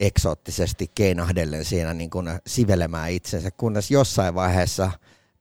[0.00, 4.90] eksoottisesti keinahdellen siinä niin kuin sivelemään itsensä, kunnes jossain vaiheessa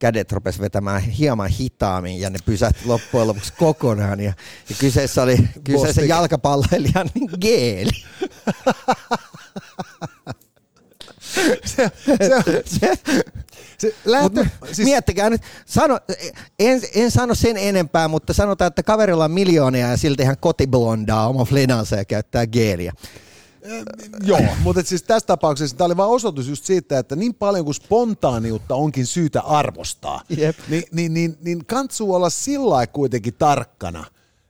[0.04, 4.20] kädet rupesi vetämään hieman hitaammin ja ne pysähti loppujen lopuksi kokonaan.
[4.20, 4.34] Ja,
[4.70, 5.38] ja kyseessä oli
[5.72, 6.10] Bostik.
[6.10, 7.10] jalkapalloilijan
[7.42, 7.92] geeli.
[11.66, 12.18] se, se,
[12.66, 12.94] Se,
[13.78, 16.00] se lähtö, siis, miettikää nyt, sano,
[16.60, 21.28] en, en sano sen enempää, mutta sanotaan, että kaverilla on miljoonia ja silti hän kotiblondaa
[21.28, 22.94] oma flinansa ja käyttää geeliä.
[24.24, 27.76] Joo, mutta siis tässä tapauksessa tämä oli vain osoitus just siitä, että niin paljon kuin
[27.76, 30.58] spontaaniutta onkin syytä arvostaa, Jep.
[30.70, 34.06] niin, niin, niin, niin kantsuu olla sillä kuitenkin tarkkana,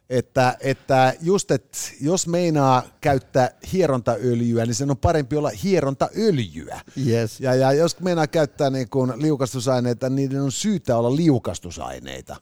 [0.09, 6.81] että, että just, että jos meinaa käyttää hierontaöljyä, niin sen on parempi olla hierontaöljyä.
[7.07, 7.39] Yes.
[7.39, 12.35] Ja, ja jos meinaa käyttää niin kuin liukastusaineita, niin niiden on syytä olla liukastusaineita.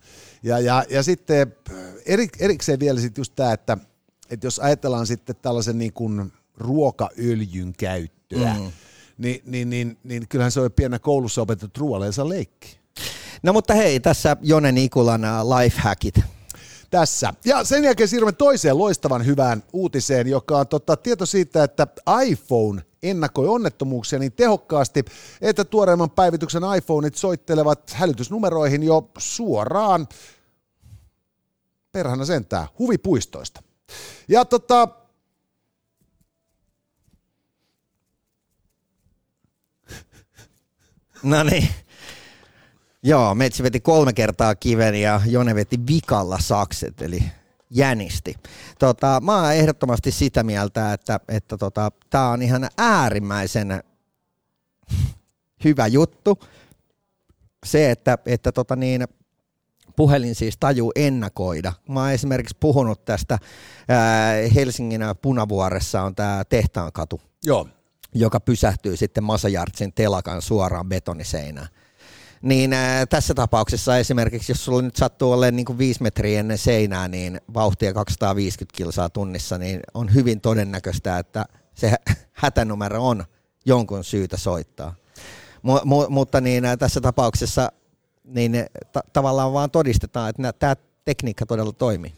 [0.43, 1.55] Ja, ja, ja sitten
[2.05, 3.77] eri, erikseen vielä sitten just tämä, että,
[4.29, 8.71] että jos ajatellaan sitten tällaisen niin kuin ruokaöljyn käyttöä, mm.
[9.17, 12.77] niin, niin, niin, niin kyllähän se on pienä koulussa opetettu ruoaleensa leikki.
[13.43, 16.19] No mutta hei, tässä Jone Nikulan äh, lifehackit.
[16.89, 17.33] tässä.
[17.45, 21.87] Ja sen jälkeen siirrymme toiseen loistavan hyvään uutiseen, joka on tota, tieto siitä, että
[22.25, 25.05] iPhone ennakoi onnettomuuksia niin tehokkaasti,
[25.41, 30.07] että tuoreimman päivityksen iPhoneit soittelevat hälytysnumeroihin jo suoraan,
[31.91, 33.63] perhana sentään, huvipuistoista.
[34.27, 34.87] Ja tota,
[41.23, 41.67] No niin.
[43.03, 47.23] Joo, Metsi veti kolme kertaa kiven ja Jone veti vikalla sakset, eli
[47.69, 48.35] jänisti.
[48.79, 53.83] Tota, mä oon ehdottomasti sitä mieltä, että, että tota, tämä on ihan äärimmäisen
[55.63, 56.39] hyvä juttu.
[57.65, 59.07] Se, että, että tota niin,
[59.95, 61.73] puhelin siis tajuu ennakoida.
[61.89, 63.37] Mä oon esimerkiksi puhunut tästä,
[63.89, 67.67] ää, Helsingin punavuoressa on tämä Tehtaankatu, Joo.
[68.13, 71.67] Joka pysähtyy sitten Masajartsin telakan suoraan betoniseinään.
[72.41, 76.57] Niin ää, tässä tapauksessa esimerkiksi, jos sulla nyt sattuu olemaan niin kuin viisi metriä ennen
[76.57, 81.45] seinää, niin vauhtia 250 kilsaa tunnissa, niin on hyvin todennäköistä, että
[81.75, 83.23] se hä- hätänumero on
[83.65, 84.95] jonkun syytä soittaa.
[85.57, 87.71] Mu- mu- mutta niin ää, tässä tapauksessa
[88.23, 92.13] niin ta- tavallaan vaan todistetaan, että tämä tekniikka todella toimii.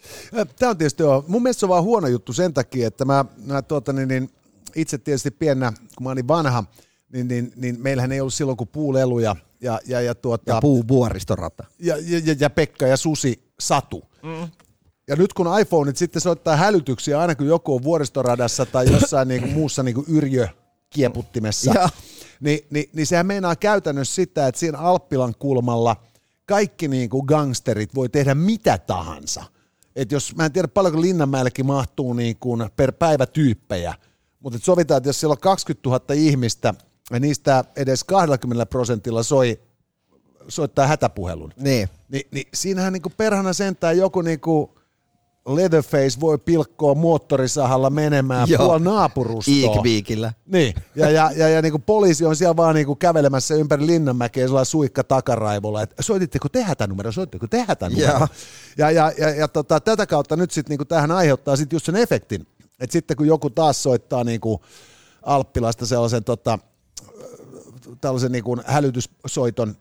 [0.59, 1.25] Tämä on tietysti joo.
[1.27, 4.29] Mun mielestä se on vaan huono juttu sen takia, että mä, mä tuota, niin, niin,
[4.75, 6.63] itse tietysti piennä, kun mä olin vanha,
[7.13, 10.87] niin, niin, niin meillähän ei ollut silloin kuin puuleluja ja, ja, ja, tuota, Ja puu
[10.87, 11.63] vuoristorata.
[11.79, 14.03] ja, ja, ja, ja Pekka ja Susi Satu.
[14.23, 14.49] Mm.
[15.07, 19.47] Ja nyt kun iPhoneit sitten soittaa hälytyksiä aina kun joku on vuoristoradassa tai jossain niinku
[19.47, 21.89] muussa niinku yrjökieputtimessa, Joo.
[22.39, 25.95] niin, niin, niin sehän meinaa käytännössä sitä, että siinä Alppilan kulmalla
[26.45, 29.43] kaikki niinku gangsterit voi tehdä mitä tahansa.
[29.95, 33.93] Et jos, mä en tiedä paljonko Linnanmäellekin mahtuu niinku per päivä tyyppejä,
[34.43, 36.73] mutta sovitaan, että jos siellä on 20 000 ihmistä
[37.11, 39.59] ja niistä edes 20 prosentilla soi,
[40.47, 41.89] soittaa hätäpuhelun, Niin.
[42.09, 44.75] Ni, niin siinähän niinku perhana sentään joku niinku
[45.47, 48.65] Leatherface voi pilkkoa moottorisahalla menemään Joo.
[48.65, 49.53] puol naapurustoa.
[49.55, 50.33] Eekviikillä.
[50.45, 54.65] Niin, ja, ja, ja, ja niinku poliisi on siellä vaan niinku kävelemässä ympäri Linnanmäkeä sellainen
[54.65, 58.17] suikka takaraivolla, että soititteko te hätänumero, soititteko te hätänumero.
[58.17, 58.27] Joo.
[58.77, 61.95] Ja, ja, ja, ja tota, tätä kautta nyt sitten niinku tähän aiheuttaa sit just sen
[61.95, 62.47] efektin,
[62.83, 64.61] että sitten kun joku taas soittaa niinku
[65.21, 66.59] Alppilasta sellaisen tota,
[68.01, 69.75] tällaisen niinku hälytyssoiton,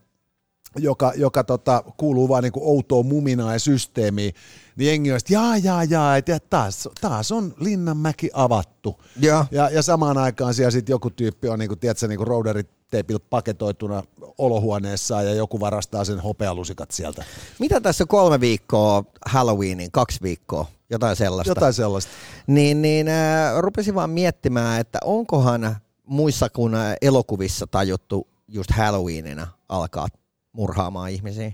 [0.78, 4.34] joka, joka tota, kuuluu vaan niinku outoon muminaan ja systeemiin,
[4.76, 9.00] niin jengi on, että jaa, jaa, jaa, että taas, taas on Linnanmäki avattu.
[9.20, 9.44] Joo.
[9.50, 14.02] Ja, ja samaan aikaan siellä sitten joku tyyppi on niinku, tiedätkö, niinku rouderiteipillä paketoituna
[14.38, 17.24] olohuoneessaan ja joku varastaa sen hopealusikat sieltä.
[17.58, 21.50] Mitä tässä kolme viikkoa Halloweenin, kaksi viikkoa, jotain sellaista.
[21.50, 22.12] Jotain sellaista.
[22.46, 25.76] Niin, niin äh, rupesin vaan miettimään, että onkohan
[26.06, 30.08] muissa kuin äh, elokuvissa tajuttu just Halloweenina alkaa
[30.52, 31.52] murhaamaan ihmisiä.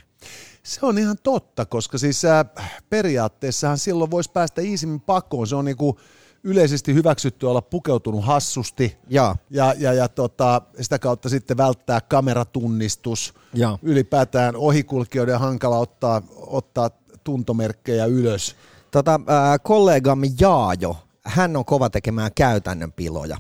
[0.63, 2.45] Se on ihan totta, koska siis äh,
[2.91, 5.47] periaatteessahan silloin voisi päästä iisimmin pakoon.
[5.47, 5.99] Se on niinku
[6.45, 9.37] yleisesti hyväksytty olla pukeutunut hassusti Joo.
[9.51, 13.35] ja, ja, ja tota, sitä kautta sitten välttää kameratunnistus.
[13.55, 13.79] Joo.
[13.83, 16.91] Ylipäätään ohikulkijoiden hankala ottaa, ottaa
[17.25, 18.57] tuntomerkkejä ylös.
[18.91, 23.37] Tota, äh, kollegamme Jaajo, hän on kova tekemään käytännön piloja.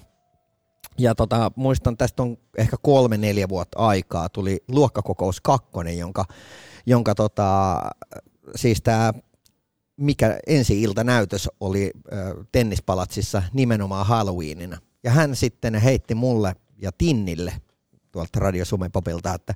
[0.98, 6.24] Ja tota, muistan, tästä on ehkä kolme, neljä vuotta aikaa, tuli luokkakokous kakkonen, jonka,
[6.86, 7.80] jonka tota,
[8.56, 9.12] siis tämä
[9.96, 12.18] mikä ensi ilta näytös oli äh,
[12.52, 14.78] tennispalatsissa nimenomaan Halloweenina.
[15.04, 17.52] Ja hän sitten heitti mulle ja Tinnille
[18.12, 19.54] tuolta Radio Suomen popilta, että,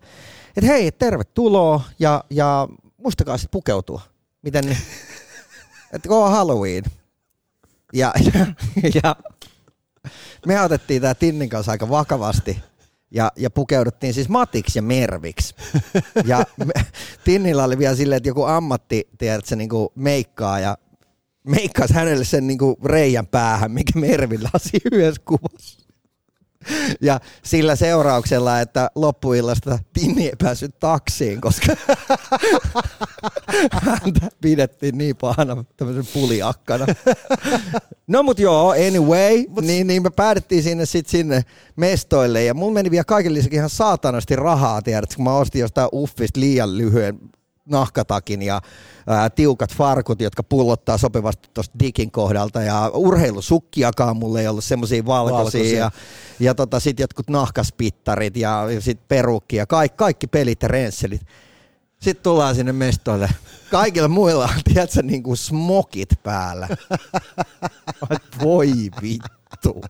[0.56, 4.00] että hei, tervetuloa ja, ja muistakaa sitten pukeutua.
[4.42, 4.76] Miten?
[5.92, 6.84] Että kun on Halloween.
[7.92, 8.46] Ja, ja,
[9.04, 9.16] ja
[10.46, 12.58] me otettiin tämä Tinnin kanssa aika vakavasti
[13.10, 15.54] ja, ja pukeuduttiin siis Matiksi ja Merviksi.
[16.24, 16.72] Ja me,
[17.24, 20.78] Tinnillä oli vielä silleen, että joku ammatti, tiedätkö, niin kuin meikkaa ja
[21.44, 25.81] meikkasi hänelle sen niin reijän päähän, mikä Mervillä on siinä yhdessä kuvassa.
[27.00, 31.76] Ja sillä seurauksella, että loppuillasta Tinni ei päässyt taksiin, koska
[33.72, 36.86] häntä pidettiin niin pahana tämmöisen puliakkana.
[38.06, 41.42] No mut joo, anyway, niin, niin me päädyttiin sinne sit sinne
[41.76, 45.88] mestoille ja mulla meni vielä kaiken lisäksi ihan saatanasti rahaa, tiedätkö, kun mä ostin jostain
[45.92, 47.18] uffista liian lyhyen
[47.64, 48.60] nahkatakin ja
[49.06, 55.06] ää, tiukat farkut, jotka pullottaa sopivasti tuosta dikin kohdalta ja urheilusukkiakaan mulle ei ollut semmoisia
[55.06, 55.78] valkoisia, Valkoisia.
[55.78, 55.90] ja,
[56.40, 61.22] ja tota, sitten jotkut nahkaspittarit ja, ja sitten perukki ja kaikki, kaikki pelit ja rensselit.
[62.00, 63.28] Sitten tullaan sinne mestoille.
[63.70, 66.68] Kaikilla muilla on, tiedätkö, niin kuin smokit päällä.
[68.44, 68.72] Voi
[69.02, 69.80] vittu.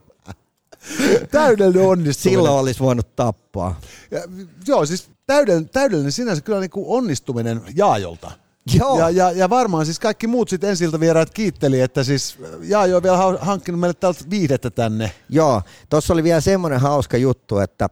[1.31, 2.39] Täydellinen onnistuminen.
[2.39, 3.79] Silloin olisi voinut tappaa.
[4.11, 4.19] Ja,
[4.67, 8.31] joo, siis täydellinen, täydellinen sinänsä kyllä niin kuin onnistuminen Jaajolta.
[8.73, 8.99] Joo.
[8.99, 13.03] Ja, ja, ja varmaan siis kaikki muut sitten ensiltä vieraat kiitteli, että siis Jaajo on
[13.03, 15.11] vielä ha- hankkinut meille täältä viihdettä tänne.
[15.29, 17.89] Joo, tuossa oli vielä semmoinen hauska juttu, että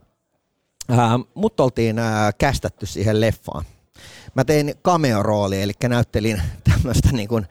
[0.88, 3.64] ää, mut oltiin ää, kästätty siihen leffaan.
[4.34, 7.46] Mä tein cameo-rooli, eli näyttelin tämmöistä niin kuin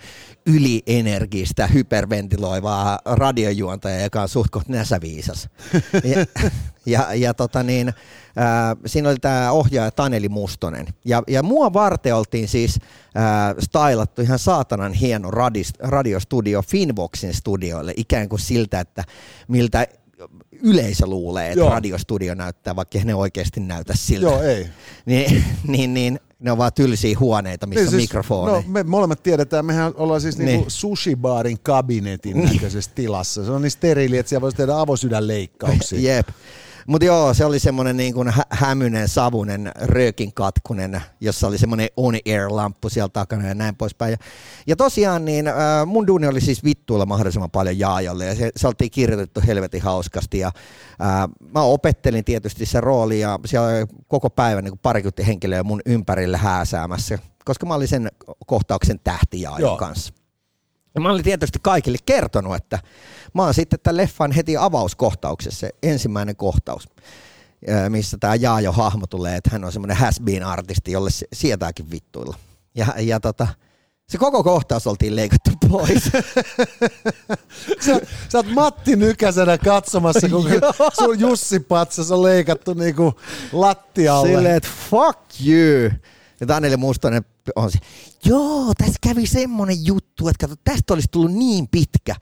[0.46, 5.50] ylienergistä, hyperventiloivaa radiojuontajaa, joka on suht näsäviisas.
[6.86, 7.94] Ja, Ja, tota niin,
[8.36, 10.88] ää, siinä oli tämä ohjaaja Taneli Mustonen.
[11.06, 12.80] Ja, ja mua varten oltiin siis
[13.16, 19.04] ää, stylattu ihan saatanan hieno radis, radiostudio Finvoxin studioille, ikään kuin siltä, että
[19.48, 19.88] miltä
[20.64, 21.70] yleisö luulee, että Joo.
[21.70, 24.26] radiostudio näyttää, vaikka ne oikeasti näytä siltä.
[24.28, 24.68] Joo, ei.
[25.06, 28.56] Niin, niin, niin, ne on vaan tylsiä huoneita, missä on mikrofoneja.
[28.58, 30.66] No, me molemmat tiedetään, mehän ollaan siis niinku Niin.
[30.72, 33.46] sushi-baarin kabinetin näköisessä tilassa.
[33.46, 36.00] Se on niin steriili, että siellä voisi tehdä avosydänleikkauksia.
[36.16, 36.28] Jep.
[36.88, 41.90] Mutta joo, se oli semmoinen niin kuin hä- hämynen, savunen, röökin katkunen, jossa oli semmoinen
[41.98, 44.12] on-air-lamppu siellä takana ja näin poispäin.
[44.12, 44.18] Ja,
[44.68, 48.68] ja tosiaan niin äh, mun duuni oli siis vittuilla mahdollisimman paljon Jaajalle ja se, se
[48.68, 54.30] oltiin kirjoitettu helvetin hauskasti ja äh, mä opettelin tietysti se rooli ja siellä oli koko
[54.30, 58.12] päivän niin parikymmentä henkilöä mun ympärillä hääsäämässä, koska mä olin sen
[58.46, 59.78] kohtauksen tähti Jaajan Joo.
[59.78, 60.21] kanssa.
[60.96, 62.80] Ja mä olin tietysti kaikille kertonut, että
[63.34, 66.88] mä oon sitten tämän leffan heti avauskohtauksessa, se ensimmäinen kohtaus,
[67.90, 72.38] missä tämä Jaajo hahmo tulee, että hän on semmoinen has artisti, jolle se sietääkin vittuilla.
[72.76, 73.48] Ja, ja tota,
[74.12, 76.04] se koko kohtaus oltiin leikattu pois.
[77.86, 80.46] Sä, sä oot Matti Nykäsenä katsomassa, kun
[81.00, 83.14] sun Jussi Patsas on leikattu niinku
[83.52, 84.28] lattialle.
[84.28, 85.92] Silleen, että fuck you.
[86.40, 87.26] Ja Danieli Mustonen
[87.56, 87.78] on se,
[88.26, 92.16] joo, tässä kävi semmonen juttu, että kato, tästä olisi tullut niin pitkä.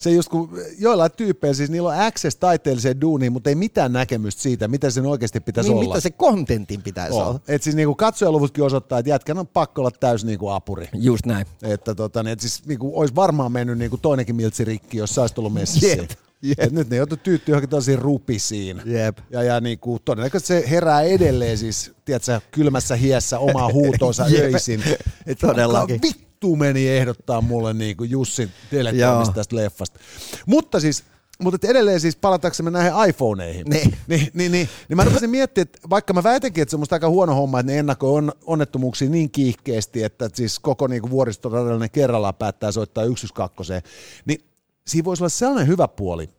[0.00, 4.42] Se just kun joillain tyyppeillä siis niillä on access taiteelliseen duuniin, mutta ei mitään näkemystä
[4.42, 5.94] siitä, mitä sen oikeasti pitäisi Niin olla.
[5.94, 7.26] mitä se kontentin pitäisi olla.
[7.26, 7.40] on.
[7.48, 10.88] Et siis niinku katsojaluvutkin osoittaa, että jätkän on pakko olla täys niinku apuri.
[10.94, 11.46] Just näin.
[11.62, 15.20] Että tota, niin, et siis niinku, olisi varmaan mennyt niinku toinenkin miltsi rikki, jos sä
[15.20, 15.86] olisit ollut messissä.
[15.86, 16.10] Jep,
[16.42, 16.72] jep.
[16.72, 18.82] Nyt ne joutuu tyyttyä johonkin tosi rupisiin.
[18.84, 19.18] Jep.
[19.30, 24.54] Ja, ja niinku, todennäköisesti se herää edelleen siis, tiedätkö, kylmässä hiessä omaa huutoonsa Jep.
[24.54, 24.82] öisin.
[25.26, 26.02] Et Todellakin.
[26.02, 29.34] Vittu meni ehdottaa mulle niinku Jussin telegraamista Joo.
[29.34, 29.98] tästä leffasta.
[30.46, 31.04] Mutta siis,
[31.42, 33.66] mutta edelleen siis palataksemme näihin iPhoneihin.
[33.66, 33.96] Niin.
[34.08, 36.96] Niin, niin, niin, niin mä rupesin miettimään, että vaikka mä väitänkin, että se on musta
[36.96, 41.90] aika huono homma, että ne ennakoi on, onnettomuuksia niin kiihkeästi, että siis koko niinku vuoristoradallinen
[41.90, 43.88] kerrallaan päättää soittaa 112,
[44.24, 44.49] niin
[44.86, 46.30] siinä voisi olla sellainen hyvä puoli,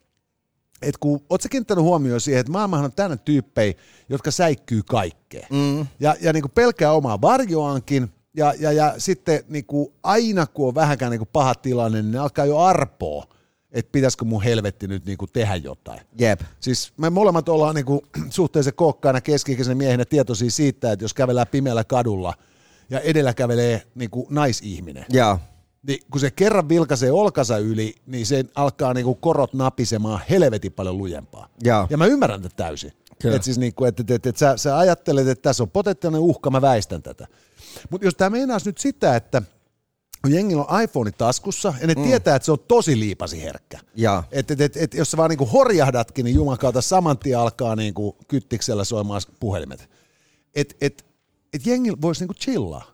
[0.82, 3.74] että kun oot sä kiinnittänyt huomioon siihen, että maailmahan on täynnä tyyppejä,
[4.08, 5.46] jotka säikkyy kaikkeen.
[5.50, 5.86] Mm.
[6.00, 10.68] Ja, ja niin kuin pelkää omaa varjoankin, ja, ja, ja sitten niin kuin aina kun
[10.68, 13.26] on vähänkään niin kuin paha tilanne, niin ne alkaa jo arpoa,
[13.72, 16.00] että pitäisikö mun helvetti nyt niin kuin tehdä jotain.
[16.18, 16.40] Jep.
[16.60, 18.00] Siis me molemmat ollaan niin kuin
[18.30, 22.34] suhteellisen kokkaina keski-ikäisenä miehenä tietoisia siitä, että jos kävellään pimeällä kadulla
[22.90, 25.38] ja edellä kävelee niin kuin naisihminen, Joo.
[25.86, 30.98] Niin kun se kerran vilkaisee olkansa yli, niin se alkaa niinku korot napisemaan helvetin paljon
[30.98, 31.48] lujempaa.
[31.62, 31.86] Joo.
[31.90, 32.92] Ja mä ymmärrän tätä täysin.
[33.22, 33.36] Kyllä.
[33.36, 36.50] Et siis niinku, että et, et, et sä, sä ajattelet, että tässä on potentiaalinen uhka,
[36.50, 37.26] mä väistän tätä.
[37.90, 39.42] Mutta jos tämä meinaisi nyt sitä, että
[40.22, 42.02] kun jengillä on iPhone taskussa ja ne mm.
[42.02, 43.78] tietää, että se on tosi liipasi herkkä.
[43.94, 44.24] Joo.
[44.32, 48.16] Et, et, et, et, jos sä vaan niinku horjahdatkin, niin jumakauta saman tien alkaa niinku
[48.28, 49.90] kyttiksellä soimaan puhelimet.
[50.54, 51.04] Et, et,
[51.52, 52.84] et jengillä voisi niinku chillaa.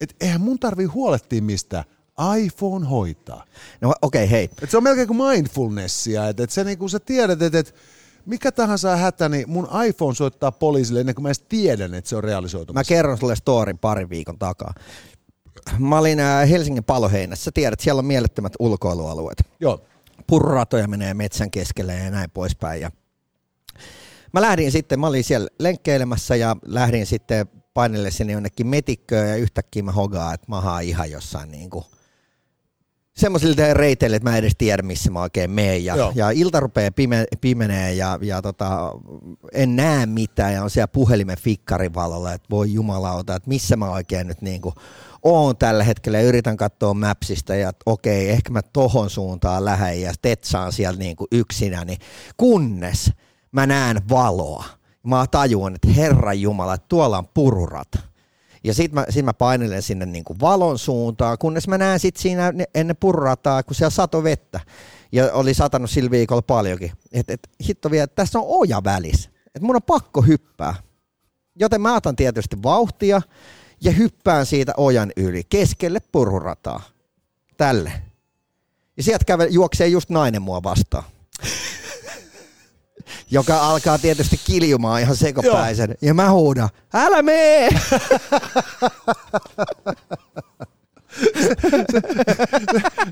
[0.00, 1.84] Et eihän mun tarvii huolehtia mistä
[2.38, 3.44] iPhone hoitaa.
[3.80, 4.50] No okei, okay, hei.
[4.62, 7.74] Et se on melkein kuin mindfulnessia, että et se niinku sä tiedät, että et
[8.26, 12.16] mikä tahansa hätä, niin mun iPhone soittaa poliisille ennen kuin mä edes tiedän, että se
[12.16, 12.88] on Mä realisoitumassa.
[12.88, 14.74] kerron sulle storin parin viikon takaa.
[15.78, 17.44] Mä olin äh, Helsingin paloheinässä.
[17.44, 19.42] Sä tiedät, siellä on mielettömät ulkoilualueet.
[19.60, 19.80] Joo.
[20.26, 22.80] Purratoja menee metsän keskelle ja näin poispäin.
[22.80, 22.90] Ja
[24.32, 29.36] mä lähdin sitten, mä olin siellä lenkkeilemässä ja lähdin sitten painelle sinne jonnekin metikköön ja
[29.36, 31.84] yhtäkkiä mä hogaan, että mä ihan jossain niin kuin
[33.16, 35.84] semmoisille reiteille, että mä en edes tiedä, missä mä oikein menen.
[35.84, 36.12] Ja, Joo.
[36.14, 38.92] ja ilta rupeaa pime, pimenee ja, ja tota,
[39.52, 44.26] en näe mitään ja on siellä puhelimen fikkarivalolla, että voi jumalauta, että missä mä oikein
[44.26, 44.74] nyt niin kuin
[45.22, 50.12] oon tällä hetkellä ja yritän katsoa Mapsista ja okei, ehkä mä tohon suuntaan lähden ja
[50.22, 51.96] tetsaan siellä niin kuin yksinäni,
[52.36, 53.12] kunnes
[53.52, 54.64] mä näen valoa.
[55.06, 58.11] Mä tajuan, että Herran Jumala, että tuolla on pururata.
[58.64, 62.16] Ja sit mä, sit mä painelen sinne niin kuin valon suuntaan, kunnes mä näen sit
[62.16, 64.60] siinä ne- ennen purrataa, kun siellä sato vettä.
[65.12, 66.92] Ja oli satanut sillä viikolla paljonkin.
[67.12, 69.30] Että et, hitto vielä, että tässä on oja välissä.
[69.46, 70.74] Että mun on pakko hyppää.
[71.58, 73.22] Joten mä otan tietysti vauhtia
[73.80, 76.82] ja hyppään siitä ojan yli keskelle pururataa.
[77.56, 77.92] Tälle.
[78.96, 81.04] Ja sieltä käve, juoksee just nainen mua vastaan.
[83.30, 85.94] Joka alkaa tietysti kiljumaan ihan sekopäisen.
[86.02, 87.68] Ja mä huudan, älä mee!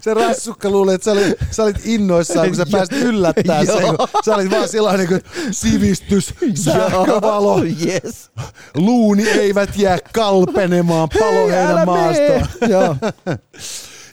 [0.02, 3.80] Se rassukka luuli, että sä olit, sä olit innoissaan, kun sä pääsit yllättää sen.
[3.80, 3.96] Joo.
[3.96, 8.30] kun Sä olit vaan sellainen kuin sivistys, sähkövalo, yes.
[8.74, 12.46] luuni eivät jää kalpenemaan paloheinän maastoon.
[12.68, 12.96] Joo.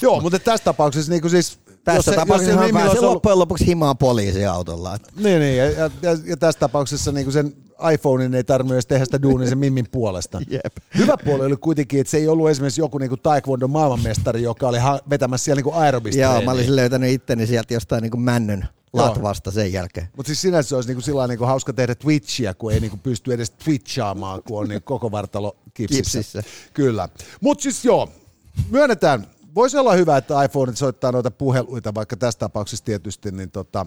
[0.02, 1.60] Joo, mutta tässä tapauksessa niin siis
[1.96, 4.98] Tässä se- tapauksessa jos se hän pääsi ollut- loppujen lopuksi himaan poliisiautolla.
[5.16, 7.54] Niin, niin ja, ja, ja, ja tässä tapauksessa niin sen
[7.94, 10.42] iPhonein ei tarvinnut edes tehdä sitä duunia sen Mimmin puolesta.
[10.50, 10.74] Jep.
[10.98, 14.78] Hyvä puoli oli kuitenkin, että se ei ollut esimerkiksi joku niin taekwondo maailmanmestari, joka oli
[14.78, 16.22] ha- vetämässä siellä niin aerobista.
[16.22, 20.08] Joo, mä olisin löytänyt itteni sieltä jostain niin kuin männön latvasta sen jälkeen.
[20.18, 23.34] Mutta siis sinänsä se olisi niinku sillä niinku hauska tehdä Twitchiä, kun ei niinku pysty
[23.34, 26.04] edes twitchaamaan, kun on niin koko vartalo kipsissä.
[26.04, 26.44] Kipsissä.
[26.74, 27.10] Kyllä.
[27.42, 28.10] Mutta siis joo,
[28.70, 29.28] myönnetään.
[29.58, 33.86] Voisi olla hyvä, että iPhone soittaa noita puheluita, vaikka tässä tapauksessa tietysti, niin tota,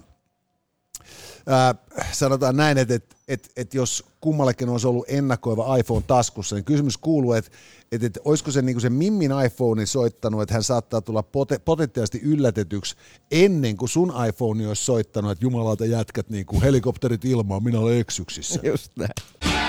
[1.46, 1.74] ää,
[2.12, 6.98] sanotaan näin, että et, et, et jos kummallekin olisi ollut ennakoiva iPhone taskussa, niin kysymys
[6.98, 7.50] kuuluu, että
[7.92, 12.20] et, et, olisiko se, niinku se Mimmin iPhone soittanut, että hän saattaa tulla pote, potentiaalisesti
[12.22, 12.96] yllätetyksi
[13.30, 17.98] ennen kuin sun iPhone olisi soittanut, että jumalauta jätkät niin kuin helikopterit ilmaan, minä olen
[17.98, 18.60] eksyksissä.
[18.62, 19.59] Just näin.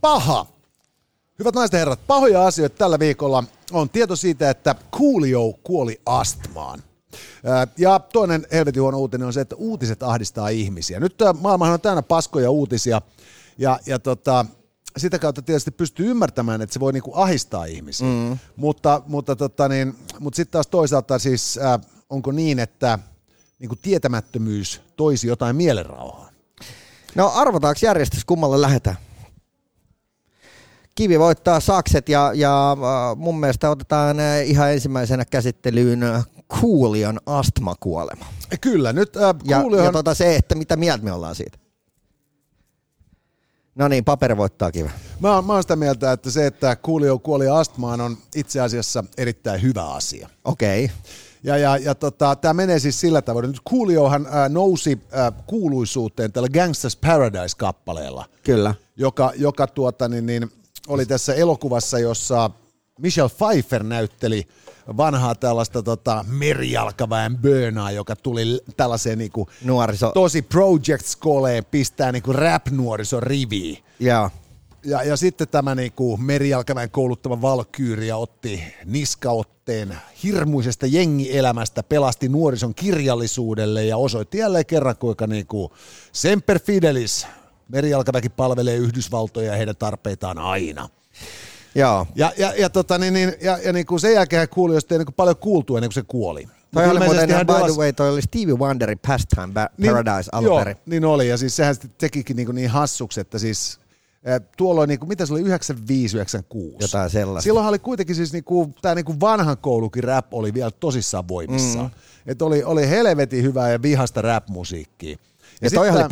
[0.00, 0.46] Paha.
[1.38, 6.82] Hyvät naiset ja herrat, pahoja asioita tällä viikolla on tieto siitä, että Coolio kuoli astmaan.
[7.78, 11.00] Ja toinen helvetin huono uutinen on se, että uutiset ahdistaa ihmisiä.
[11.00, 13.02] Nyt maailmahan on täynnä paskoja uutisia
[13.58, 14.46] ja, ja tota,
[14.96, 18.06] sitä kautta tietysti pystyy ymmärtämään, että se voi niinku ahistaa ihmisiä.
[18.06, 18.38] Mm.
[18.56, 21.80] Mutta, mutta, tota niin, mutta sitten taas toisaalta siis äh,
[22.10, 22.98] onko niin, että
[23.58, 26.28] niinku tietämättömyys toisi jotain mielenrauhaa?
[27.14, 28.96] No arvotaanko järjestys, kummalle lähdetään?
[30.98, 36.26] Kivi voittaa sakset ja, ja äh, mun mielestä otetaan äh, ihan ensimmäisenä käsittelyyn äh,
[36.60, 38.24] Kuulion astmakuolema.
[38.60, 41.58] Kyllä, nyt äh, Ja, Cooliohan- ja tota se, että mitä mieltä me ollaan siitä.
[43.74, 44.90] No niin, paperi voittaa kiva.
[45.20, 49.62] Mä mä oon sitä mieltä, että se, että Coolio kuoli astmaan on itse asiassa erittäin
[49.62, 50.28] hyvä asia.
[50.44, 50.84] Okei.
[50.84, 50.96] Okay.
[51.42, 53.46] Ja, ja, ja tota, tämä menee siis sillä tavoin.
[53.46, 58.74] Nyt Cooliohan ää, nousi ää, kuuluisuuteen tällä Gangsters Paradise-kappaleella, Kyllä.
[58.96, 60.50] joka, joka tuota, niin, niin,
[60.88, 62.50] oli tässä elokuvassa, jossa
[62.98, 64.48] Michelle Pfeiffer näytteli
[64.96, 70.10] vanhaa tällaista tota, merijalkaväen Burnaa, joka tuli tällaiseen niinku, Nuoriso.
[70.14, 73.78] tosi Project Skoleen pistää niinku rap-nuorison riviin.
[74.00, 74.30] Joo.
[74.84, 83.84] Ja, ja sitten tämä niinku merijalkaväen kouluttama Valkyyria otti niskaotteen hirmuisesta jengielämästä, pelasti nuorison kirjallisuudelle
[83.84, 85.72] ja osoitti jälleen kerran, kuinka niinku
[86.12, 87.26] Semper Fidelis,
[87.68, 90.88] merijalkaväki palvelee Yhdysvaltoja ja heidän tarpeitaan aina.
[91.74, 92.06] Joo.
[92.14, 94.94] Ja, ja, ja, tota, niin, niin, ja, ja niin kuin sen jälkeen hän kuuli, josta
[94.94, 96.48] ei niin paljon kuultu ennen kuin se kuoli.
[96.74, 100.46] Toi Mut oli muuten, by the way, toi oli Stevie Wonderin Pastime Ba- Paradise alun
[100.46, 100.76] joo, perin.
[100.86, 103.80] niin oli, ja siis sehän tekikin niin, niin hassuksi, että siis
[104.56, 105.46] tuolloin, niin kuin, mitä se oli, 95-96?
[106.80, 107.44] Jotain sellaista.
[107.44, 111.28] Silloinhan oli kuitenkin siis niin kuin, tämä niin kuin vanhan koulukin rap oli vielä tosissaan
[111.28, 111.86] voimissaan.
[111.86, 111.92] Mm.
[112.26, 115.16] Että oli, oli helvetin hyvää ja vihasta rap-musiikkia.
[115.62, 116.08] Ja sit toi oli tää-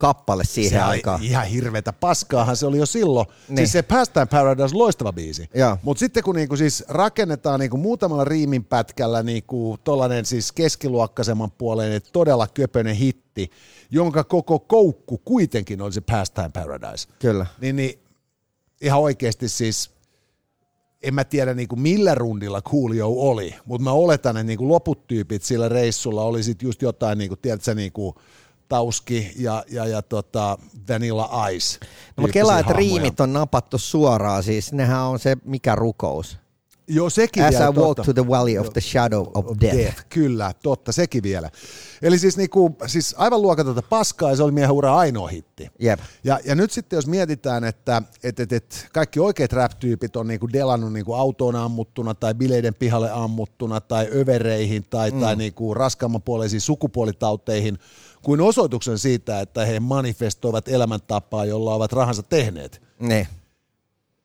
[0.00, 1.22] pop-kappale siihen se aikaan.
[1.22, 3.26] ihan hirvetä paskaahan se oli jo silloin.
[3.48, 3.56] Niin.
[3.56, 5.48] Siis se Pastime Paradise, loistava biisi.
[5.82, 12.00] Mutta sitten kun niinku siis rakennetaan niinku muutamalla riimin pätkällä niinku tollanen siis keskiluokkaisemman puoleen
[12.12, 13.50] todella köpönen hitti,
[13.90, 17.08] jonka koko koukku kuitenkin oli se Pastime Paradise.
[17.18, 17.46] Kyllä.
[17.60, 18.02] Niin, niin
[18.80, 19.90] ihan oikeasti siis,
[21.02, 25.42] en mä tiedä niinku millä rundilla Coolio oli, mutta mä oletan, että niinku loput tyypit
[25.42, 28.14] sillä reissulla oli sit just jotain, niinku, tiedätkö, niinku
[28.70, 31.78] Tauski ja, ja, ja tota Vanilla Ice.
[31.80, 36.38] No, mutta tyyppisiä kelaa, että riimit on napattu suoraan, siis nehän on se mikä rukous.
[36.92, 38.04] Joo, sekin As vielä, I walk totta.
[38.04, 40.04] to the valley of the shadow of death.
[40.08, 41.50] Kyllä, totta, sekin vielä.
[42.02, 45.68] Eli siis, niinku, siis aivan luokatonta paskaa ja se oli miehen ura ainoa hitti.
[45.78, 46.00] Jep.
[46.24, 50.52] Ja, ja nyt sitten jos mietitään, että et, et, et kaikki oikeat rap-tyypit on niinku
[50.52, 55.20] delannut niinku autoon ammuttuna tai bileiden pihalle ammuttuna tai övereihin tai, mm.
[55.20, 57.78] tai niinku raskaammanpuoleisiin sukupuolitauteihin
[58.22, 62.82] kuin osoituksen siitä, että he manifestoivat elämäntapaa, jolla ovat rahansa tehneet.
[63.00, 63.28] Niin.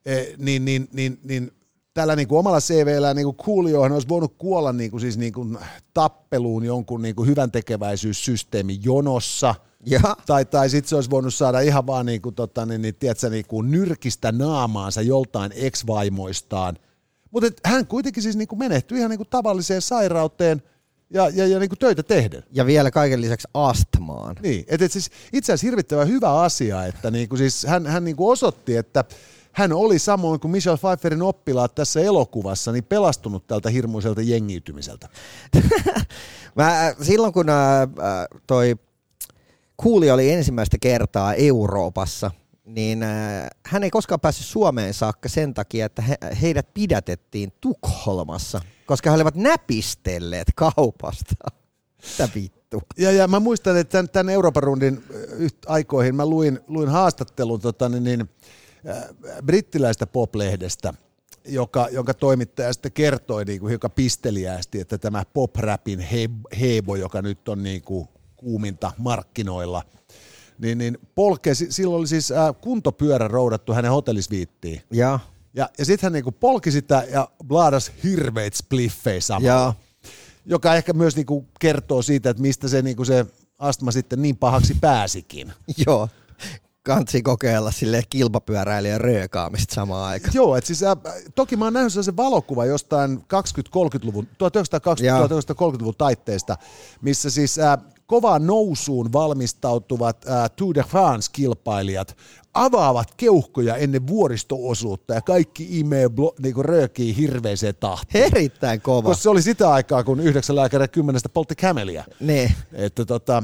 [0.06, 1.52] E, niin, niin, niin, niin
[1.96, 5.34] tällä niin kuin omalla CVllä niin kuin Cooliohan olisi voinut kuolla niin kuin siis niin
[5.34, 5.58] kuin
[5.94, 9.56] tappeluun jonkun niin kuin hyvän tekeväisyyssysteemin jonossa.
[9.86, 10.00] Ja.
[10.26, 13.30] Tai, tai sitten se olisi voinut saada ihan vaan niin kuin, tota, niin, niin, tiedätkö,
[13.30, 16.78] niin kuin nyrkistä naamaansa joltain ex-vaimoistaan.
[17.32, 20.64] Mutta hän kuitenkin siis niin kuin menehtyi ihan niin kuin tavalliseen sairauteen
[21.10, 22.44] ja, ja, ja niin kuin töitä tehden.
[22.52, 24.36] Ja vielä kaiken lisäksi astmaan.
[24.42, 28.30] Niin, et, et siis itse asiassa hirvittävän hyvä asia, että niinku siis hän, hän niinku
[28.30, 29.04] osoitti, että
[29.56, 35.10] hän oli samoin kuin Michelle Pfeifferin oppilaat tässä elokuvassa, niin pelastunut tältä hirmuiselta jengiytymiseltä.
[36.56, 38.76] Mä, äh, silloin kun ää, ää, toi
[39.78, 42.32] Kuuli oli ensimmäistä kertaa Euroopassa,
[42.66, 48.62] niin ää, hän ei koskaan päässyt Suomeen saakka sen takia, että he, heidät pidätettiin Tukholmassa,
[48.86, 51.36] koska he olivat näpistelleet kaupasta.
[52.12, 52.82] Mitä vittua?
[52.98, 55.04] Ja, ja mä muistan, että tämän, tämän Euroopan rundin
[55.38, 58.28] yht, aikoihin mä luin, luin haastattelun tota, niin, niin, äh,
[59.46, 60.94] brittiläistä poplehdestä,
[61.48, 66.00] joka, jonka toimittaja sitten kertoi niin kuin hiukan pisteliästi, että tämä pop-rapin
[66.60, 69.84] hebo, joka nyt on niin kuin kuuminta markkinoilla,
[70.58, 74.82] niin, niin polke, silloin oli siis äh, kuntopyörä roudattu hänen hotellisviittiin.
[74.92, 75.20] Ja,
[75.56, 79.48] Ja, ja sitten hän niinku polki sitä ja blaadas hirveät spliffejä samalla.
[79.48, 79.74] ja
[80.46, 83.26] Joka ehkä myös niinku kertoo siitä, että mistä se, niinku se
[83.60, 85.54] astma sitten niin pahaksi pääsikin.
[85.88, 86.10] joo.
[86.86, 90.32] Kansi kokeilla sille kilpapyöräilijän röökaamista samaan aikaan.
[90.34, 90.98] Joo, että siis äh,
[91.36, 96.58] toki mä oon nähnyt sellaisen valokuva jostain 20-30-luvun, 1920-1930-luvun taitteesta,
[97.02, 102.18] missä siis äh, kovaan nousuun valmistautuvat äh, Tour de France-kilpailijat
[102.54, 108.24] avaavat keuhkoja ennen vuoristoosuutta ja kaikki imee blo- niinku röökii hirveeseen tahtiin.
[108.24, 109.10] Erittäin kova.
[109.10, 112.06] Koska se oli sitä aikaa, kun yhdeksän lääkäriä kymmenestä poltti kämeliä.
[112.20, 112.52] Niin.
[112.74, 113.44] Että tota,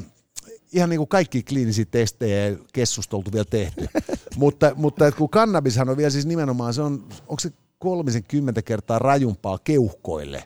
[0.71, 3.87] ihan niin kuin kaikki kliinisiä testejä ja keskusteltu vielä tehty.
[4.35, 8.61] mutta, mutta et kun kannabishan on vielä siis nimenomaan, se on, onko se kolmisen kymmentä
[8.61, 10.43] kertaa rajumpaa keuhkoille,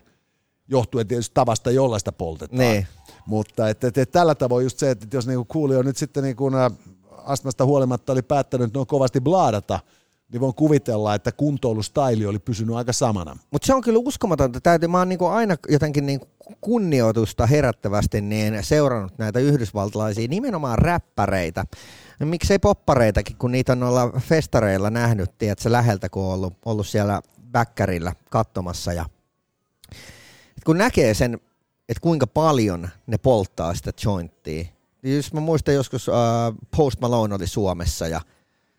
[0.68, 2.58] johtuen tietysti tavasta, jolla sitä poltetaan.
[2.58, 2.86] Niin.
[3.26, 6.22] Mutta et, et, et, tällä tavoin just se, että jos niinku kuulija on nyt sitten
[6.22, 6.70] niinku, ä,
[7.10, 9.80] astmasta huolimatta oli päättänyt noin kovasti blaadata,
[10.32, 13.36] niin voin kuvitella, että kuntoilustaili oli pysynyt aika samana.
[13.50, 14.60] Mutta se on kyllä uskomatonta.
[14.60, 16.26] Täytyy, mä oon niinku aina jotenkin niinku
[16.60, 21.64] kunnioitusta herättävästi niin seurannut näitä yhdysvaltalaisia nimenomaan räppäreitä.
[22.20, 26.86] No, miksei poppareitakin, kun niitä on olla festareilla nähnyt, tiedätkö, läheltä, kun on ollut, ollut
[26.86, 27.22] siellä
[27.52, 28.92] bäkkärillä katsomassa.
[28.92, 29.06] Ja,
[30.56, 31.34] et kun näkee sen,
[31.88, 34.64] että kuinka paljon ne polttaa sitä jointtia.
[35.02, 36.14] Jos mä muistan joskus äh,
[36.76, 38.20] Post Malone oli Suomessa ja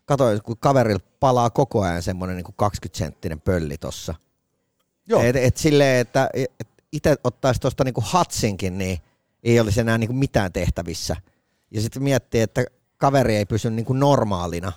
[0.08, 4.14] katsoin, kun kaverilla palaa koko ajan semmoinen niin 20-senttinen pölli tossa.
[5.08, 5.22] Joo.
[5.22, 8.98] Et, et silleen, että et itse ottaisi tuosta niinku hatsinkin, niin
[9.42, 11.16] ei olisi enää niinku mitään tehtävissä.
[11.70, 12.64] Ja sitten miettii, että
[12.96, 14.72] kaveri ei pysy niinku normaalina,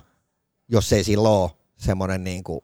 [0.69, 2.61] jos ei sillä ole semmoinen niinku,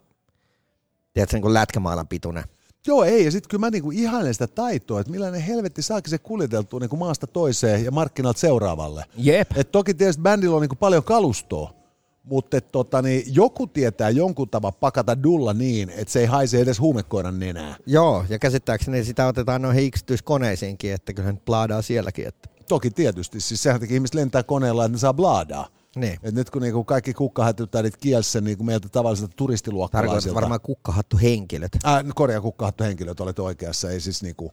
[1.13, 2.43] tiedätkö, niinku lätkämaalan pituinen.
[2.87, 3.25] Joo, ei.
[3.25, 6.95] Ja sitten kyllä mä niinku ihailen sitä taitoa, että millainen helvetti saakin se kuljeteltua niinku
[6.95, 9.05] maasta toiseen ja markkinalta seuraavalle.
[9.17, 9.51] Jep.
[9.55, 11.73] Et toki tietysti bändillä on niinku paljon kalustoa,
[12.29, 16.79] mutta tota, niin joku tietää jonkun tavan pakata dulla niin, että se ei haise edes
[16.79, 17.75] huumekoiran nenää.
[17.85, 22.27] Joo, ja käsittääkseni sitä otetaan noihin yksityiskoneisiinkin, että kyllä nyt plaadaa sielläkin.
[22.27, 22.49] Että.
[22.67, 25.67] Toki tietysti, siis sehän teki ihmiset lentää koneella, että ne saa blaadaa.
[25.95, 26.19] Niin.
[26.23, 30.35] Et nyt kun niinku kaikki kukkahätyttärit kielssä niinku meiltä tavalliselta Tarkoitat turistiluokkalaisilta.
[30.35, 31.71] varmaan kukkahattu henkilöt.
[31.85, 34.51] Äh, korjaa kukkahattu henkilöt, olet oikeassa, ei siis niinku.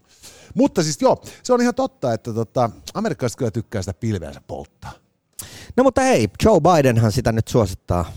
[0.55, 4.93] Mutta siis joo, se on ihan totta, että tota, amerikkalaiset kyllä tykkää sitä pilveänsä polttaa.
[5.77, 8.13] No mutta hei, Joe Bidenhan sitä nyt suosittaa.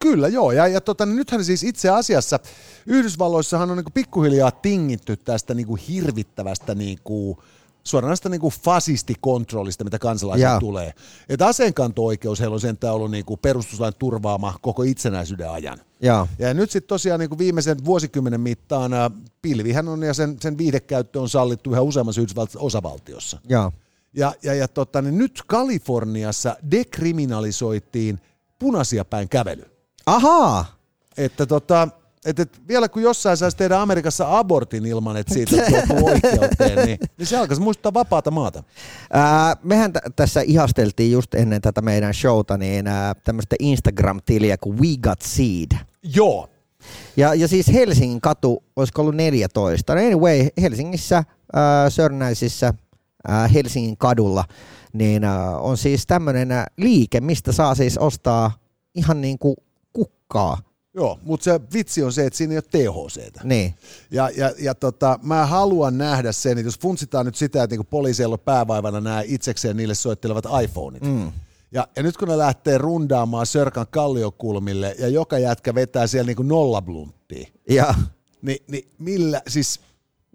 [0.00, 2.38] Kyllä joo, ja, ja tota, niin nythän siis itse asiassa
[2.86, 7.42] Yhdysvalloissahan on niinku pikkuhiljaa tingitty tästä niinku hirvittävästä niinku,
[7.84, 10.60] suoranaista niinku fasistikontrollista, mitä kansalaisille Jaa.
[10.60, 10.94] tulee.
[11.28, 15.78] Että aseenkanto-oikeus heillä on sentään ollut niinku perustuslain turvaama koko itsenäisyyden ajan.
[16.00, 16.28] Joo.
[16.38, 19.10] Ja nyt sitten tosiaan niin kuin viimeisen vuosikymmenen mittaan ää,
[19.42, 23.38] pilvihän on ja sen, sen viidekäyttö on sallittu ihan useammassa Yhdysvaltain osavaltiossa.
[23.48, 23.72] Joo.
[24.16, 28.20] Ja, ja, ja tota, niin nyt Kaliforniassa dekriminalisoitiin
[28.58, 29.64] punaisia päin kävely.
[30.06, 30.64] Ahaa!
[31.16, 31.88] Että tota,
[32.26, 36.98] et, et vielä kun jossain saisi tehdä Amerikassa abortin ilman, että siitä joutuu oikeuteen, niin,
[37.18, 38.62] niin se alkaisi muistuttaa vapaata maata.
[39.12, 44.78] Ää, mehän t- tässä ihasteltiin just ennen tätä meidän showta niin ää, tämmöistä Instagram-tiliä kuin
[44.78, 45.78] We Got Seed.
[46.02, 46.48] Joo,
[47.16, 49.94] Ja, ja siis Helsingin katu, olisiko ollut 14.
[49.94, 52.74] No anyway, Helsingissä, ää, Sörnäisissä,
[53.54, 54.44] Helsingin kadulla,
[54.92, 55.22] niin
[55.60, 58.52] on siis tämmöinen liike, mistä saa siis ostaa
[58.94, 59.56] ihan niin kuin
[59.92, 60.58] kukkaa.
[60.94, 63.40] joo mutta se vitsi on se, että siinä ei ole THCtä.
[63.44, 63.74] Niin.
[64.10, 67.86] Ja, ja, ja tota, mä haluan nähdä sen, että jos funtsitaan nyt sitä, että niinku
[67.90, 71.04] poliiseilla on päävaivana nämä itsekseen niille soittelevat iPhoneit.
[71.04, 71.32] Mm.
[71.72, 76.42] Ja, ja nyt kun ne lähtee rundaamaan Sörkan kalliokulmille ja joka jätkä vetää siellä niinku
[76.42, 77.94] nollablunttia, Ja
[78.42, 79.80] niin, niin millä, siis,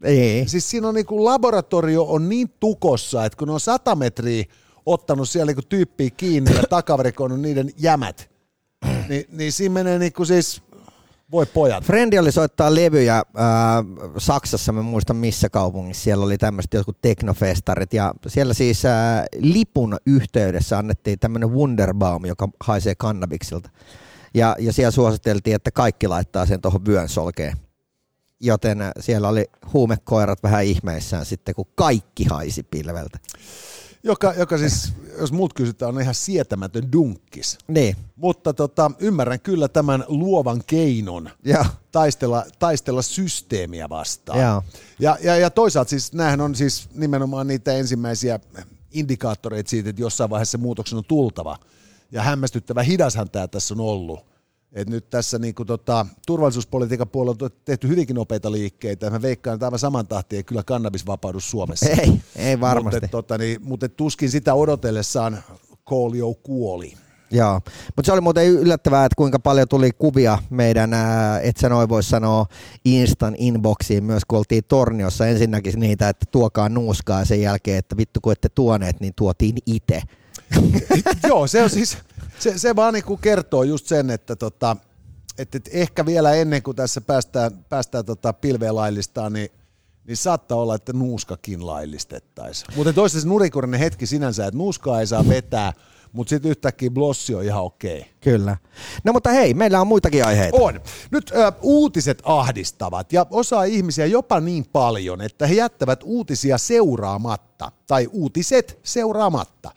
[0.04, 0.48] ei.
[0.48, 4.45] siis siinä on niinku laboratorio on niin tukossa, että kun ne on sata metriä
[4.86, 8.30] ottanut siellä niinku tyyppiä kiinni ja takavarikoinut niiden jämät,
[9.10, 10.62] niin, niin siinä menee niinku siis,
[11.32, 11.84] voi pojat.
[11.84, 13.84] Frendi oli soittaa levyjä ää,
[14.18, 19.98] Saksassa, mä muistan missä kaupungissa, siellä oli tämmöiset jotkut teknofestarit ja siellä siis ää, lipun
[20.06, 23.70] yhteydessä annettiin tämmöinen Wunderbaum, joka haisee kannabiksilta.
[24.34, 27.58] Ja, ja siellä suositeltiin, että kaikki laittaa sen tuohon vyön solkeen.
[28.39, 33.19] Joten siellä oli huumekoirat vähän ihmeissään sitten, kun kaikki haisi pilveltä.
[34.03, 37.57] Joka, joka siis, jos muut kysytään, on ihan sietämätön dunkkis.
[37.67, 44.39] Niin, Mutta tota, ymmärrän kyllä tämän luovan keinon ja, taistella, taistella systeemiä vastaan.
[44.39, 44.63] Joo.
[44.99, 48.39] Ja, ja, ja toisaalta siis näähän on siis nimenomaan niitä ensimmäisiä
[48.91, 51.57] indikaattoreita siitä, että jossain vaiheessa muutoksen on tultava.
[52.11, 54.19] Ja hämmästyttävä hidashan tämä tässä on ollut.
[54.74, 59.09] Et nyt tässä niin kuin, tota, turvallisuuspolitiikan puolella on tehty hyvinkin nopeita liikkeitä.
[59.09, 61.89] Mä veikkaan, että aivan saman tahtiin kyllä kannabis vapaudu Suomessa.
[61.89, 62.99] Ei, ei varmasti.
[62.99, 65.43] Mutta, tota, niin, mutta tuskin sitä odotellessaan
[65.84, 66.93] Koolio kuoli.
[67.32, 67.61] Joo,
[67.95, 70.91] mutta se oli muuten yllättävää, että kuinka paljon tuli kuvia meidän,
[71.41, 72.45] et sä noin voi sanoa,
[72.86, 77.97] Instan inboxiin myös, kun oltiin Torniossa ensinnäkin niitä, että tuokaa nuuskaa ja sen jälkeen, että
[77.97, 80.01] vittu kun ette tuoneet, niin tuotiin itse.
[81.28, 81.97] Joo, se on siis,
[82.39, 84.77] se, se vaan niin kertoo just sen, että tota,
[85.38, 89.49] että ehkä vielä ennen kuin tässä päästään, päästään tota pilveen laillistaan, niin,
[90.07, 92.67] niin saattaa olla, että nuuskakin laillistettaisiin.
[92.75, 95.73] Mutta toisaalta se nurikurinen hetki sinänsä, että nuuskaa ei saa vetää,
[96.13, 97.99] mutta sitten yhtäkkiä blossi on ihan okei.
[97.99, 98.11] Okay.
[98.21, 98.57] Kyllä.
[99.03, 100.57] No mutta hei, meillä on muitakin aiheita.
[100.57, 100.81] On.
[101.11, 107.71] Nyt ö, uutiset ahdistavat ja osaa ihmisiä jopa niin paljon, että he jättävät uutisia seuraamatta
[107.88, 109.71] tai uutiset seuraamatta.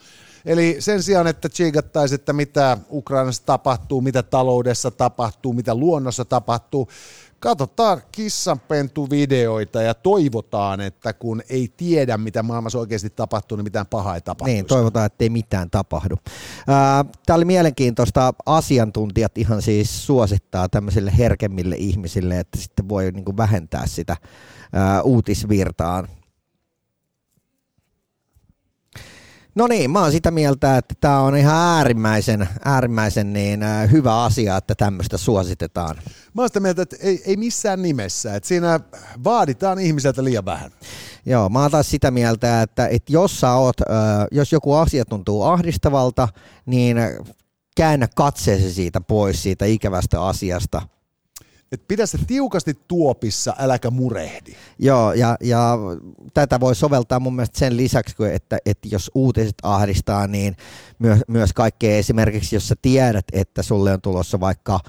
[0.44, 6.88] Eli sen sijaan, että tsiikattaisiin, että mitä Ukrainassa tapahtuu, mitä taloudessa tapahtuu, mitä luonnossa tapahtuu,
[7.40, 14.14] katsotaan kissanpentuvideoita ja toivotaan, että kun ei tiedä, mitä maailmassa oikeasti tapahtuu, niin mitään pahaa
[14.14, 14.52] ei tapahdu.
[14.52, 16.16] Niin, toivotaan, että ei mitään tapahdu.
[17.26, 18.34] Tämä oli mielenkiintoista.
[18.46, 24.16] Asiantuntijat ihan siis suosittaa tämmöisille herkemmille ihmisille, että sitten voi niin kuin vähentää sitä
[25.04, 26.08] uutisvirtaan
[29.60, 34.22] No niin, mä oon sitä mieltä, että tämä on ihan äärimmäisen, äärimmäisen niin, äh, hyvä
[34.24, 35.96] asia, että tämmöistä suositetaan.
[36.34, 38.80] Mä oon sitä mieltä, että ei, ei missään nimessä, että siinä
[39.24, 40.70] vaaditaan ihmiseltä liian vähän.
[41.26, 45.04] Joo, mä oon taas sitä mieltä, että, että jos, sä oot, äh, jos joku asia
[45.04, 46.28] tuntuu ahdistavalta,
[46.66, 46.96] niin
[47.76, 50.82] käännä katseesi siitä pois siitä ikävästä asiasta
[51.72, 54.52] että pidä se tiukasti tuopissa, äläkä murehdi.
[54.78, 55.78] Joo, ja, ja
[56.34, 60.56] tätä voi soveltaa mun mielestä sen lisäksi, että, että jos uutiset ahdistaa, niin
[60.98, 64.80] myös, myös kaikkea esimerkiksi, jos sä tiedät, että sulle on tulossa vaikka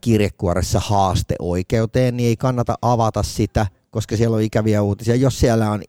[0.00, 5.14] kirjekuoressa haaste oikeuteen, niin ei kannata avata sitä, koska siellä on ikäviä uutisia.
[5.14, 5.82] Jos siellä on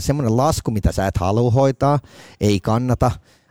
[0.00, 1.98] semmoinen lasku, mitä sä et halua hoitaa,
[2.40, 3.10] ei kannata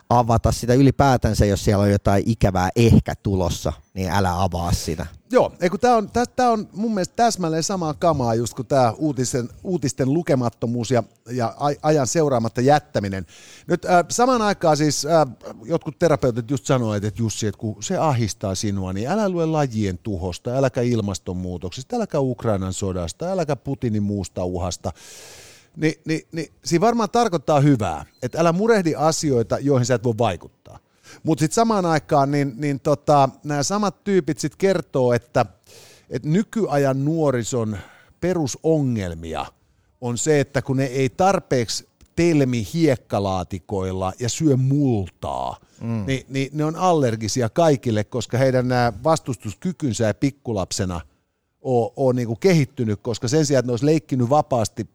[0.10, 5.06] avata sitä ylipäätänsä, jos siellä on jotain ikävää ehkä tulossa, niin älä avaa sitä.
[5.32, 5.52] Joo,
[5.82, 6.10] tämä on,
[6.52, 12.08] on mun mielestä täsmälleen samaa kamaa just kuin tämä uutisten, uutisten lukemattomuus ja, ja ajan
[12.08, 13.26] seuraamatta jättäminen.
[13.68, 15.28] Nyt äh, samaan aikaan siis äh,
[15.66, 19.98] jotkut terapeutit just sanoivat, että Jussi, että kun se ahistaa sinua, niin älä lue lajien
[19.98, 24.92] tuhosta, äläkä ilmastonmuutoksesta, äläkä Ukrainan sodasta, äläkä Putinin muusta uhasta.
[25.78, 30.18] Ni, niin, niin siinä varmaan tarkoittaa hyvää, että älä murehdi asioita, joihin sä et voi
[30.18, 30.80] vaikuttaa.
[31.24, 35.46] Mutta sitten samaan aikaan niin, niin tota, nämä samat tyypit sitten kertoo, että,
[36.10, 37.78] että nykyajan nuorison
[38.22, 39.46] perusongelmia
[40.02, 46.04] on se, että kun ne ei tarpeeksi telmi hiekkalaatikoilla ja syö multaa, mm.
[46.08, 51.02] niin, niin ne on allergisia kaikille, koska heidän nämä vastustuskykynsä ja pikkulapsena
[51.62, 54.90] on, on niin kuin kehittynyt, koska sen sijaan, että ne olisi leikkinyt vapaasti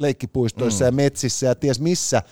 [0.00, 0.86] leikkipuistoissa mm.
[0.86, 2.22] ja metsissä ja ties missä,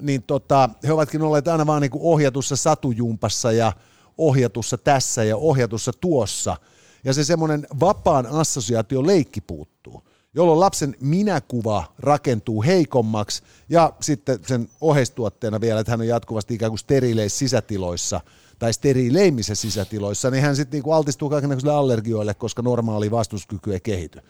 [0.00, 3.72] niin tota, he ovatkin olleet aina vaan niin kuin ohjatussa satujumpassa ja
[4.18, 6.56] ohjatussa tässä ja ohjatussa tuossa.
[7.04, 10.02] Ja se semmoinen vapaan assosiaatio leikki puuttuu,
[10.34, 16.70] jolloin lapsen minäkuva rakentuu heikommaksi ja sitten sen oheistuotteena vielä, että hän on jatkuvasti ikään
[16.70, 18.20] kuin sterileissä sisätiloissa
[18.58, 24.20] tai steriileimmissä sisätiloissa, niin hän sitten niinku altistuu kaikenlaisille allergioille, koska normaali vastuskyky ei kehity.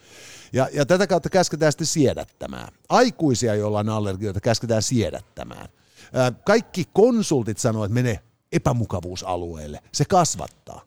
[0.53, 2.68] Ja, ja tätä kautta käsketään sitten siedättämään.
[2.89, 5.68] Aikuisia, joilla on allergioita, käsketään siedättämään.
[6.45, 8.20] Kaikki konsultit sanoo, että mene
[8.53, 9.81] epämukavuusalueelle.
[9.93, 10.83] Se kasvattaa.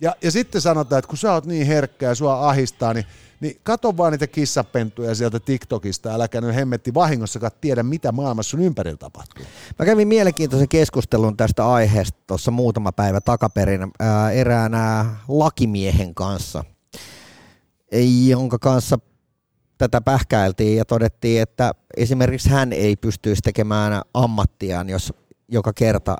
[0.00, 3.06] Ja, ja sitten sanotaan, että kun sä oot niin herkkä ja sua ahistaa, niin,
[3.40, 8.60] niin kato vaan niitä kissapentuja sieltä TikTokista, äläkä nyt hemmetti vahingossakaan tiedä, mitä maailmassa sun
[8.60, 9.44] ympärillä tapahtuu.
[9.78, 16.64] Mä kävin mielenkiintoisen keskustelun tästä aiheesta tuossa muutama päivä takaperin ää, eräänä lakimiehen kanssa–
[18.26, 18.98] jonka kanssa
[19.78, 25.12] tätä pähkäiltiin ja todettiin, että esimerkiksi hän ei pystyisi tekemään ammattiaan, jos
[25.48, 26.16] joka kerta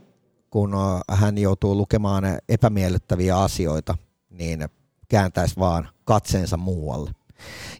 [0.50, 0.72] kun
[1.10, 3.96] hän joutuu lukemaan epämiellyttäviä asioita,
[4.30, 4.68] niin
[5.10, 7.10] kääntäisi vaan katseensa muualle.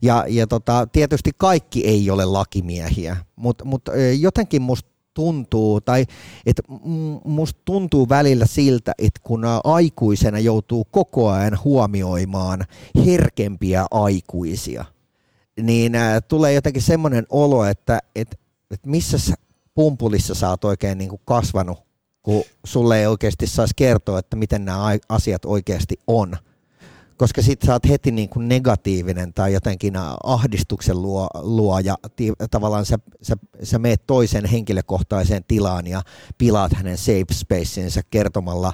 [0.02, 3.82] Ja, ja tota, tietysti kaikki ei ole lakimiehiä, mutta mut
[4.18, 6.06] jotenkin musta tuntuu, tai
[6.46, 6.62] että
[7.24, 12.64] musta tuntuu välillä siltä, että kun aikuisena joutuu koko ajan huomioimaan
[13.06, 14.84] herkempiä aikuisia,
[15.62, 15.92] niin
[16.28, 18.36] tulee jotenkin semmoinen olo, että, että,
[18.70, 19.34] että missä sä
[19.74, 21.78] pumpulissa sä oot oikein niin kuin kasvanut,
[22.22, 26.36] kun sulle ei oikeasti saisi kertoa, että miten nämä asiat oikeasti on–
[27.20, 29.94] koska sitten sä oot heti niin kuin negatiivinen tai jotenkin
[30.24, 36.02] ahdistuksen luo, luo ja ti, tavallaan sä, sä, sä meet toisen henkilökohtaiseen tilaan ja
[36.38, 38.72] pilaat hänen safe spaceinsa kertomalla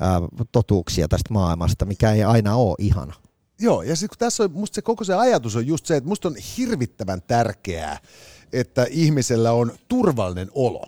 [0.00, 0.20] ää,
[0.52, 3.14] totuuksia tästä maailmasta, mikä ei aina ole ihana.
[3.60, 6.28] Joo, ja sitten tässä on, musta se koko se ajatus on just se, että musta
[6.28, 7.98] on hirvittävän tärkeää,
[8.52, 10.84] että ihmisellä on turvallinen olo.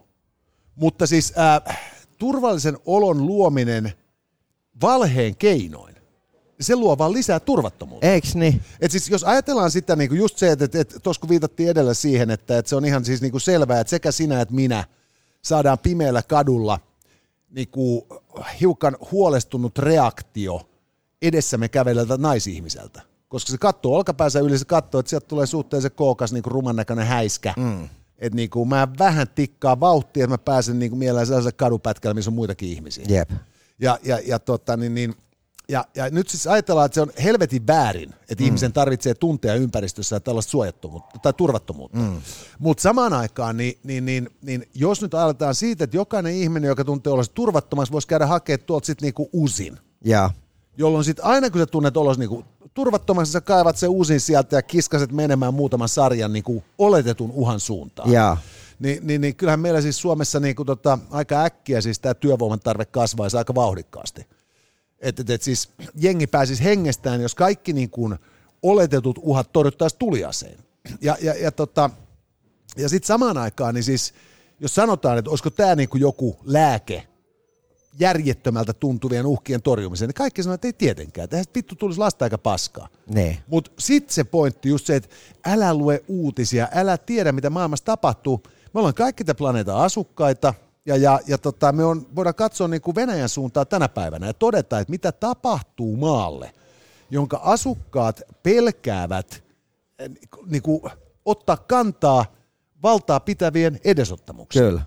[0.75, 1.79] Mutta siis äh,
[2.19, 3.93] turvallisen olon luominen
[4.83, 5.90] valheen keinoin,
[6.61, 8.07] se luo vaan lisää turvattomuutta.
[8.07, 8.63] Eiks niin?
[8.81, 11.95] Et siis jos ajatellaan sitä niin just se, että, että, että tuossa kun viitattiin edellä
[11.95, 14.85] siihen, että, että se on ihan siis niin kuin selvää, että sekä sinä että minä
[15.43, 16.81] saadaan pimeällä kadulla
[17.51, 18.03] niin kuin
[18.61, 20.61] hiukan huolestunut reaktio
[21.23, 23.03] edessämme käveleltä naisihmiseltä.
[23.29, 27.07] Koska se katsoo olkapäänsä yli, se katsoo, että sieltä tulee suhteellisen kookas niin ruman näköinen
[27.07, 27.55] häiskä.
[27.57, 27.89] Mm.
[28.19, 32.15] Että niin kuin mä vähän tikkaa vauhtia, että mä pääsen niin kuin mieleen sellaiselle kadupätkälle,
[32.15, 33.05] missä on muitakin ihmisiä.
[33.09, 33.31] Jep.
[33.79, 35.15] Ja, ja, ja, tota, niin, niin,
[35.71, 38.47] ja, ja nyt siis ajatellaan, että se on helvetin väärin, että mm.
[38.47, 41.99] ihmisen tarvitsee tuntea ympäristössä tällaista suojattomuutta tai turvattomuutta.
[41.99, 42.21] Mm.
[42.59, 46.85] Mutta samaan aikaan, niin, niin, niin, niin, jos nyt aletaan siitä, että jokainen ihminen, joka
[46.85, 49.79] tuntee olla turvattomassa, voisi käydä hakemaan tuolta sitten niinku usin.
[50.05, 50.31] Ja.
[50.77, 52.45] Jolloin sitten aina kun sä tunnet olos niinku
[52.75, 58.13] turvattomassa, sä kaivat se usin sieltä ja kiskaset menemään muutaman sarjan niinku oletetun uhan suuntaan.
[58.13, 58.37] Ja.
[58.79, 62.61] Niin, niin, niin kyllähän meillä siis Suomessa niin kuin tota, aika äkkiä siis tämä työvoiman
[62.61, 64.27] tarve kasvaisi aika vauhdikkaasti.
[65.01, 68.19] Että et, et siis jengi pääsisi hengestään, jos kaikki niin kuin
[68.63, 70.59] oletetut uhat torjuttaisiin tuliaseen.
[71.01, 71.91] Ja, ja, ja, tota,
[72.77, 74.15] ja sitten samaan aikaan, niin siis
[74.61, 77.07] jos sanotaan, että olisiko tämä niin kuin joku lääke
[77.99, 81.29] järjettömältä tuntuvien uhkien torjumiseen, niin kaikki sanoo, että ei tietenkään.
[81.29, 82.89] Tähän vittu tulisi lasta aika paskaa.
[83.15, 83.43] Ne.
[83.47, 85.09] Mutta sitten se pointti just se, että
[85.47, 88.43] älä lue uutisia, älä tiedä, mitä maailmassa tapahtuu.
[88.75, 90.55] Me ollaan kaikki tämän planeetan asukkaita,
[90.87, 94.35] ja, ja, ja tota, me on, voidaan katsoa niin kuin Venäjän suuntaan tänä päivänä ja
[94.35, 96.55] todeta, että mitä tapahtuu maalle,
[97.11, 99.45] jonka asukkaat pelkäävät
[100.47, 100.83] niin kuin,
[101.25, 102.25] ottaa kantaa
[102.83, 104.63] valtaa pitävien edesottamuksia.
[104.63, 104.83] Kyllä.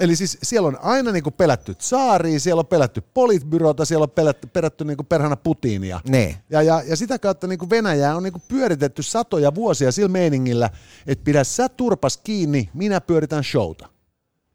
[0.00, 4.10] Eli siis siellä on aina niin kuin pelätty tsaaria, siellä on pelätty politbyrota, siellä on
[4.10, 6.00] pelätty, pelätty niin kuin perhana Putinia.
[6.08, 6.42] Ne.
[6.50, 10.08] Ja, ja, ja sitä kautta niin kuin Venäjää on niin kuin pyöritetty satoja vuosia sillä
[10.08, 10.70] meiningillä,
[11.06, 13.88] että pidä sä turpas kiinni, minä pyöritän showta.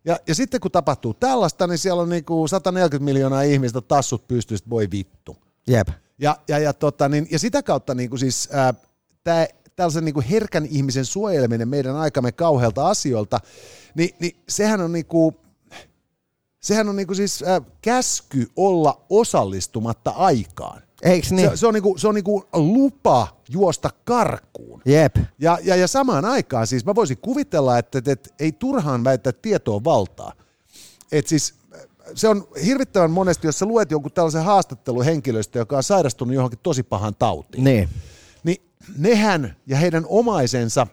[0.05, 4.27] Ja, ja sitten kun tapahtuu tällaista, niin siellä on niin kuin 140 miljoonaa ihmistä tassut
[4.27, 5.37] pystystä, voi vittu.
[5.67, 5.87] Jep.
[6.17, 8.73] Ja, ja, ja, tota, niin, ja sitä kautta niin kuin siis, ää,
[9.23, 13.39] tää, tällaisen niin kuin herkän ihmisen suojeleminen meidän aikamme kauhealta asioilta,
[13.95, 15.35] niin, niin sehän on niin kuin,
[16.59, 20.81] sehän on niin kuin siis ää, käsky olla osallistumatta aikaan.
[21.01, 21.49] Eiks niin?
[21.49, 24.81] Se, se on, niinku, se on niinku lupa juosta karkuun.
[24.85, 25.15] Jep.
[25.39, 29.33] Ja, ja, ja samaan aikaan siis mä voisin kuvitella, että, että, että ei turhaan väittää
[29.41, 30.33] tietoa valtaa.
[31.11, 31.55] Et siis
[32.15, 36.59] se on hirvittävän monesti, jos sä luet jonkun tällaisen haastattelun henkilöstä, joka on sairastunut johonkin
[36.63, 37.63] tosi pahan tautiin.
[37.63, 37.89] Niin.
[38.43, 38.61] Niin
[38.97, 40.87] nehän ja heidän omaisensa,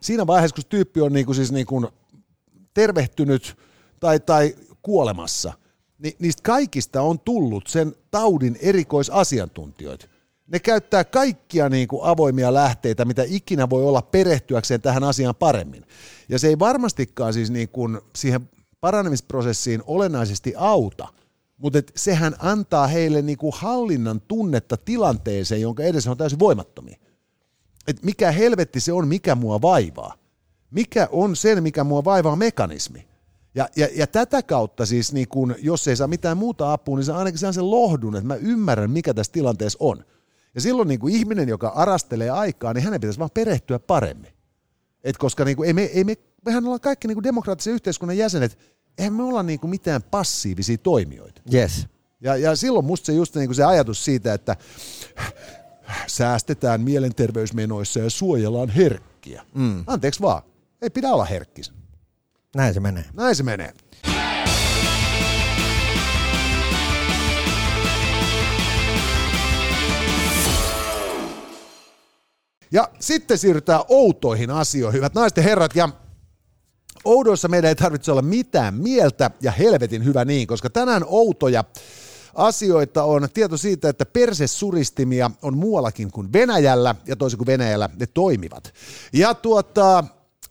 [0.00, 1.88] siinä vaiheessa, kun tyyppi on niinku siis niinku
[2.74, 3.56] tervehtynyt
[4.00, 5.52] tai, tai kuolemassa,
[5.98, 10.06] niin niistä kaikista on tullut sen taudin erikoisasiantuntijoita.
[10.46, 15.84] Ne käyttää kaikkia niin kuin avoimia lähteitä, mitä ikinä voi olla perehtyäkseen tähän asiaan paremmin.
[16.28, 21.08] Ja se ei varmastikaan siis niin kuin siihen paranemisprosessiin olennaisesti auta,
[21.56, 26.96] mutta et sehän antaa heille niin kuin hallinnan tunnetta tilanteeseen, jonka edessä on täysin voimattomia.
[27.86, 30.14] Et mikä helvetti se on, mikä mua vaivaa?
[30.70, 33.08] Mikä on sen, mikä mua vaivaa mekanismi?
[33.54, 37.04] Ja, ja, ja tätä kautta siis, niin kun, jos ei saa mitään muuta apua, niin
[37.04, 40.04] se ainakin saa sen lohdun, että mä ymmärrän, mikä tässä tilanteessa on.
[40.54, 44.32] Ja silloin niin kuin ihminen, joka arastelee aikaa, niin hänen pitäisi vaan perehtyä paremmin.
[45.04, 48.16] Et koska niin kuin, ei me, ei me, mehän ollaan kaikki niin kuin demokraattisen yhteiskunnan
[48.16, 48.58] jäsenet,
[48.98, 51.42] eihän me olla niin kuin mitään passiivisia toimijoita.
[51.54, 51.86] Yes.
[52.20, 54.56] Ja, ja silloin musta se just niin kuin se ajatus siitä, että
[56.06, 59.42] säästetään mielenterveysmenoissa ja suojellaan herkkiä.
[59.54, 59.84] Mm.
[59.86, 60.42] Anteeksi vaan,
[60.82, 61.72] ei pidä olla herkkis.
[62.56, 63.04] Näin se menee.
[63.12, 63.72] Näin se menee.
[72.74, 75.76] Ja sitten siirrytään outoihin asioihin, hyvät naiset ja herrat.
[75.76, 75.88] Ja
[77.04, 81.64] oudoissa meidän ei tarvitse olla mitään mieltä ja helvetin hyvä niin, koska tänään outoja
[82.34, 88.06] asioita on tieto siitä, että persesuristimia on muuallakin kuin Venäjällä ja toisin kuin Venäjällä ne
[88.06, 88.74] toimivat.
[89.12, 90.04] Ja tuota,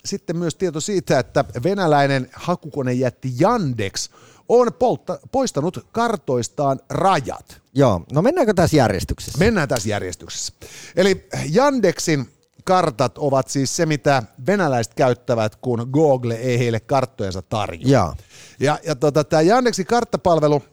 [0.06, 4.10] sitten myös tieto siitä, että venäläinen hakukonejätti Yandex
[4.50, 7.62] on poltta, poistanut kartoistaan rajat.
[7.74, 9.40] Joo, no mennäänkö tässä järjestyksessä?
[9.40, 10.54] Mennään tässä järjestyksessä.
[10.96, 12.30] Eli Yandexin
[12.64, 17.92] kartat ovat siis se, mitä venäläiset käyttävät, kun Google ei heille karttojensa tarjoa.
[17.92, 18.16] Joo.
[18.60, 20.64] Ja, ja tota, tämä Yandexin karttapalvelu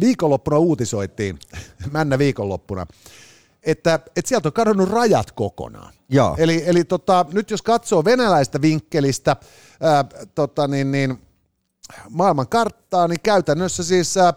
[0.00, 1.38] viikonloppuna uutisoitiin,
[1.92, 2.86] männä viikonloppuna,
[3.62, 5.92] että, että sieltä on kadonnut rajat kokonaan.
[6.08, 6.34] Joo.
[6.38, 9.36] Eli, eli tota, nyt jos katsoo venäläistä vinkkelistä
[9.80, 10.04] ää,
[10.34, 11.18] tota, niin, niin,
[12.10, 14.34] maailman karttaa, niin käytännössä siis ää,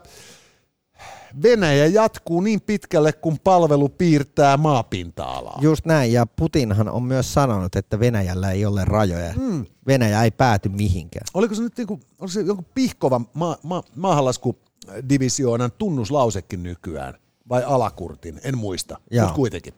[1.43, 5.59] Venäjä jatkuu niin pitkälle, kun palvelu piirtää maapinta-alaa.
[5.61, 9.33] Just näin, ja Putinhan on myös sanonut, että Venäjällä ei ole rajoja.
[9.37, 9.65] Mm.
[9.87, 11.25] Venäjä ei pääty mihinkään.
[11.33, 17.13] Oliko se nyt niinku, oliko se jonkun pihkovan ma- ma- maahanlaskudivisioonan tunnuslausekin nykyään?
[17.49, 18.41] Vai alakurtin?
[18.43, 19.73] En muista, mutta kuitenkin.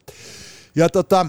[0.76, 1.26] Ja tota,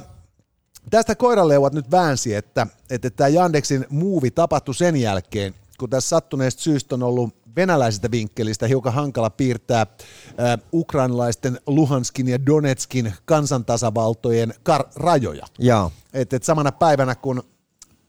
[0.90, 6.62] tästä koiraleuvat nyt väänsi, että, että tämä Yandexin muuvi tapahtui sen jälkeen, kun tässä sattuneesta
[6.62, 14.88] syystä on ollut venäläisestä vinkkelistä hiukan hankala piirtää äh, ukrainalaisten Luhanskin ja Donetskin kansantasavaltojen kar-
[14.96, 15.46] rajoja.
[15.58, 15.92] Joo.
[16.12, 17.42] Et, et samana päivänä, kun,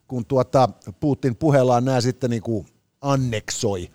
[0.08, 0.70] kun tuota
[1.00, 2.68] Putin puheellaan nämä sitten niin kuin
[3.02, 3.92] anneksoi,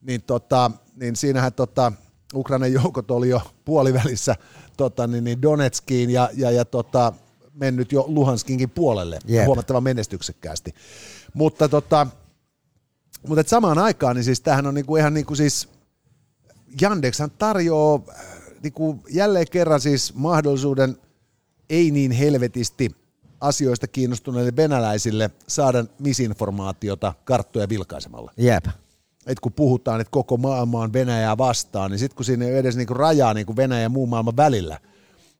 [0.00, 1.92] niin, tota, niin siinähän tota,
[2.34, 4.36] Ukrainan joukot oli jo puolivälissä
[4.76, 7.12] tota, niin, niin Donetskiin ja, ja, ja tota,
[7.54, 9.46] mennyt jo Luhanskinkin puolelle Jep.
[9.46, 10.74] huomattavan menestyksekkäästi.
[11.34, 12.06] Mutta, tota,
[13.26, 15.68] mutta et samaan aikaan, niin siis tämähän on niinku ihan niinku siis,
[16.82, 18.16] Yandexhan tarjoaa äh,
[18.62, 20.96] niinku jälleen kerran siis mahdollisuuden
[21.70, 22.90] ei niin helvetisti
[23.40, 28.32] asioista kiinnostuneille venäläisille saada misinformaatiota karttoja vilkaisemalla.
[28.36, 28.64] Jep.
[29.26, 32.58] Et kun puhutaan, että koko maailma on Venäjää vastaan, niin sitten kun siinä ei ole
[32.58, 34.78] edes niinku rajaa niinku Venäjän ja muun maailman välillä,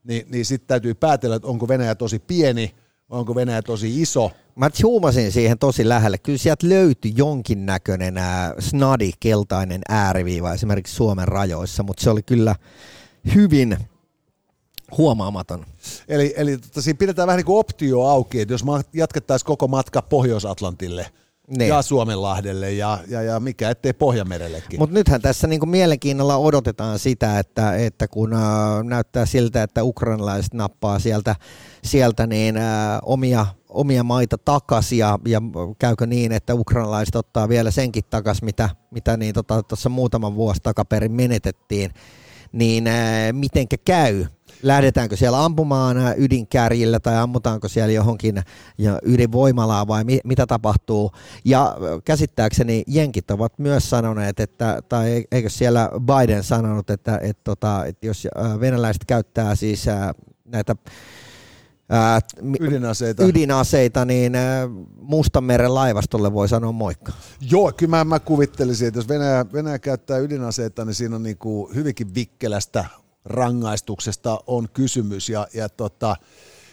[0.05, 2.74] niin, niin sitten täytyy päätellä, että onko Venäjä tosi pieni
[3.11, 4.31] onko Venäjä tosi iso.
[4.57, 6.18] Mä huumasin siihen tosi lähelle.
[6.18, 12.57] Kyllä sieltä löytyi jonkinnäköinen ää, snadi keltainen ääriviiva esimerkiksi Suomen rajoissa, mutta se oli kyllä
[13.35, 13.78] hyvin
[14.99, 15.66] huomaamaton.
[16.09, 20.03] Eli, eli tota, siinä pidetään vähän niin kuin optio auki, että jos jatkettaisiin koko matka
[20.03, 21.07] Pohjois-Atlantille
[21.59, 21.68] Niin.
[21.68, 24.80] ja Suomenlahdelle ja, ja, ja mikä ettei Pohjanmerellekin.
[24.80, 28.40] Mutta nythän tässä niinku mielenkiinnolla odotetaan sitä, että, että kun äh,
[28.84, 31.36] näyttää siltä, että ukrainalaiset nappaa sieltä,
[31.84, 35.42] sieltä niin, äh, omia, omia maita takaisin ja, ja
[35.78, 40.61] käykö niin, että ukrainalaiset ottaa vielä senkin takaisin, mitä, mitä niin tuossa tota, muutaman vuosi
[40.62, 41.90] takaperin menetettiin,
[42.53, 44.24] niin äh, mitenkä käy?
[44.62, 48.42] Lähdetäänkö siellä ampumaan ydinkärjillä tai ammutaanko siellä johonkin
[48.78, 51.11] ja ydinvoimalaa vai mi- mitä tapahtuu?
[51.44, 57.84] Ja käsittääkseni jenkit ovat myös sanoneet, että, tai eikö siellä Biden sanonut, että, että, tota,
[57.84, 59.86] että jos äh, venäläiset käyttää siis
[60.44, 60.76] näitä
[61.88, 62.20] ää,
[62.61, 63.24] Ydinaseita.
[63.24, 64.68] ydinaseita, niin ää,
[65.00, 67.12] Mustanmeren laivastolle voi sanoa moikka.
[67.50, 71.38] Joo, kyllä mä, mä kuvittelisin, että jos Venäjä, Venäjä käyttää ydinaseita, niin siinä on niin
[71.38, 72.84] kuin hyvinkin vikkelästä
[73.25, 75.29] rangaistuksesta on kysymys.
[75.29, 76.16] Ja, ja, tota,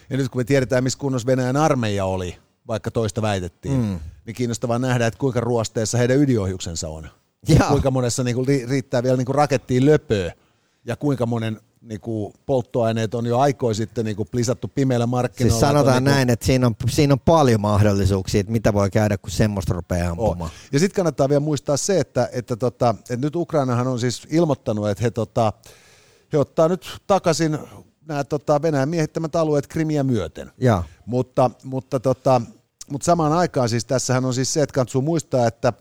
[0.09, 2.37] ja nyt kun me tiedetään, missä kunnossa Venäjän armeija oli,
[2.67, 3.99] vaikka toista väitettiin, mm.
[4.25, 7.09] niin kiinnostavaa nähdä, että kuinka ruosteessa heidän ydinohjuksensa on.
[7.47, 7.69] Jaa.
[7.69, 10.33] Kuinka monessa niin kuin, riittää vielä niin kuin rakettiin löpöä
[10.85, 15.59] ja kuinka monen niin kuin, polttoaineet on jo aikoin sitten niin kuin, plisattu pimeillä markkinoilla.
[15.59, 18.89] Siis sanotaan niin kuin, näin, että siinä on, siinä on paljon mahdollisuuksia, että mitä voi
[18.89, 20.41] käydä, kun semmoista rupeaa ampumaan.
[20.41, 20.57] On.
[20.71, 24.89] Ja sitten kannattaa vielä muistaa se, että, että, tota, että nyt Ukrainahan on siis ilmoittanut,
[24.89, 25.53] että he, tota,
[26.33, 27.57] he ottaa nyt takaisin
[28.07, 30.51] nämä tota, Venäjän miehittämät alueet Krimiä myöten.
[30.57, 30.83] Joo.
[31.05, 32.41] Mutta, mutta, tota,
[32.91, 35.73] mutta samaan aikaan siis tässähän on siis se, että kannattaa muistaa, että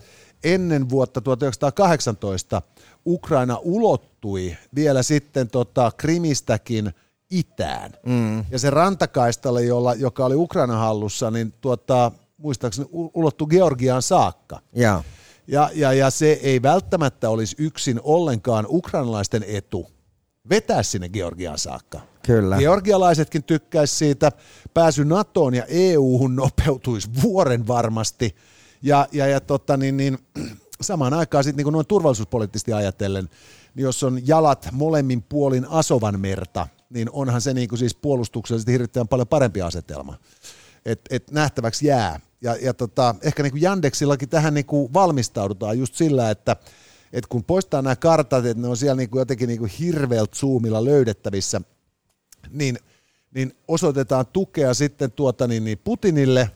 [0.45, 2.63] ennen vuotta 1918
[3.07, 6.93] Ukraina ulottui vielä sitten tota Krimistäkin
[7.31, 7.93] itään.
[8.07, 8.45] Mm.
[8.51, 14.61] Ja se rantakaistale, jolla, joka oli Ukraina hallussa, niin tuota, muistaakseni ulottui Georgiaan saakka.
[14.73, 15.03] Joo.
[15.49, 19.96] Ja, ja, ja se ei välttämättä olisi yksin ollenkaan ukrainalaisten etu
[20.51, 22.01] vetää sinne Georgiaan saakka.
[22.27, 22.57] Kyllä.
[22.57, 24.33] Georgialaisetkin tykkäisi siitä.
[24.75, 28.37] Pääsy NATOon ja EU-hun nopeutuisi vuoren varmasti.
[28.83, 30.19] Ja, ja, ja tota, niin, niin,
[30.81, 33.29] samaan aikaan sitten niin noin turvallisuuspoliittisesti ajatellen,
[33.75, 38.73] niin jos on jalat molemmin puolin Asovan merta, niin onhan se niin kuin siis puolustuksellisesti
[38.73, 40.19] hirvittävän paljon parempi asetelma.
[40.85, 42.21] Et, et nähtäväksi jää.
[42.41, 46.57] Ja, ja tota, ehkä niin kuin Yandexillakin tähän niin kuin valmistaudutaan just sillä, että
[47.13, 50.37] et kun poistaa nämä kartat, että ne on siellä niin kuin jotenkin niin kuin hirveältä
[50.37, 51.61] zoomilla löydettävissä,
[52.51, 52.79] niin,
[53.35, 56.51] niin osoitetaan tukea sitten tuota niin, niin Putinille,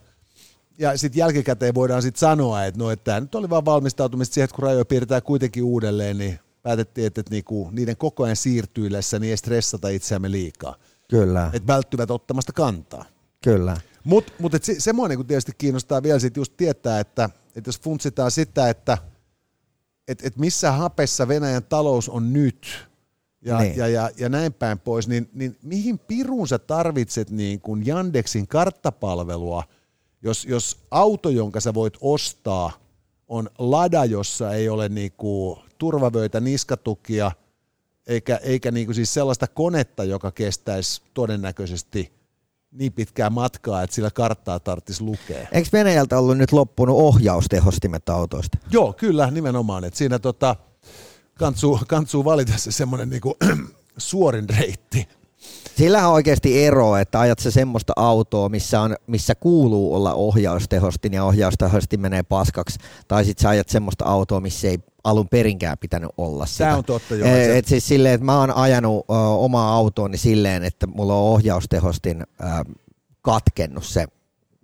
[0.78, 4.44] ja sitten jälkikäteen voidaan sitten sanoa, että no, että tämä nyt oli vaan valmistautumista siihen,
[4.44, 9.18] että kun rajoja piirretään kuitenkin uudelleen, niin päätettiin, että, että niinku, niiden koko ajan siirtyillessä
[9.18, 10.76] niin ei stressata itseämme liikaa.
[11.08, 13.04] Kyllä, Että välttyvät ottamasta kantaa.
[13.44, 13.76] kyllä.
[14.04, 17.80] Mutta mut et se, semmoinen kun tietysti kiinnostaa vielä sit just tietää, että, että jos
[17.80, 18.98] funtsitaan sitä, että
[20.10, 22.88] et, et missä hapessa Venäjän talous on nyt
[23.44, 23.68] ja, Niin.
[23.68, 23.78] niin.
[23.78, 28.48] ja, ja, ja näin päin pois, niin, niin mihin piruun sä tarvitset niin kuin Yandexin
[28.48, 29.64] karttapalvelua,
[30.22, 32.72] jos, jos auto, jonka sä voit ostaa,
[33.28, 37.32] on lada, jossa ei ole niin kuin turvavöitä, niskatukia,
[38.06, 42.19] eikä, eikä niin kuin siis sellaista konetta, joka kestäisi todennäköisesti
[42.72, 45.48] niin pitkää matkaa, että sillä karttaa tarvitsisi lukea.
[45.52, 48.58] Eikö Venäjältä ollut nyt loppunut ohjaustehostimet autoista?
[48.70, 49.84] Joo, kyllä, nimenomaan.
[49.84, 50.56] Et siinä tota,
[51.34, 53.36] kantsuu, kantsuu valita se semmoinen niinku,
[53.96, 55.08] suorin reitti.
[55.76, 61.12] Sillä on oikeasti ero, että ajat se semmoista autoa, missä, on, missä kuuluu olla ohjaustehostin
[61.12, 66.10] ja ohjaustehostin menee paskaksi, tai sitten sä ajat semmoista autoa, missä ei alun perinkään pitänyt
[66.18, 66.64] olla sitä.
[66.64, 67.28] Tämä on totta, joo.
[67.28, 71.14] Et, Se- et siis silleen, että mä oon ajanut ö, omaa autooni silleen, että mulla
[71.14, 72.46] on ohjaustehostin ö,
[73.22, 74.06] katkennut se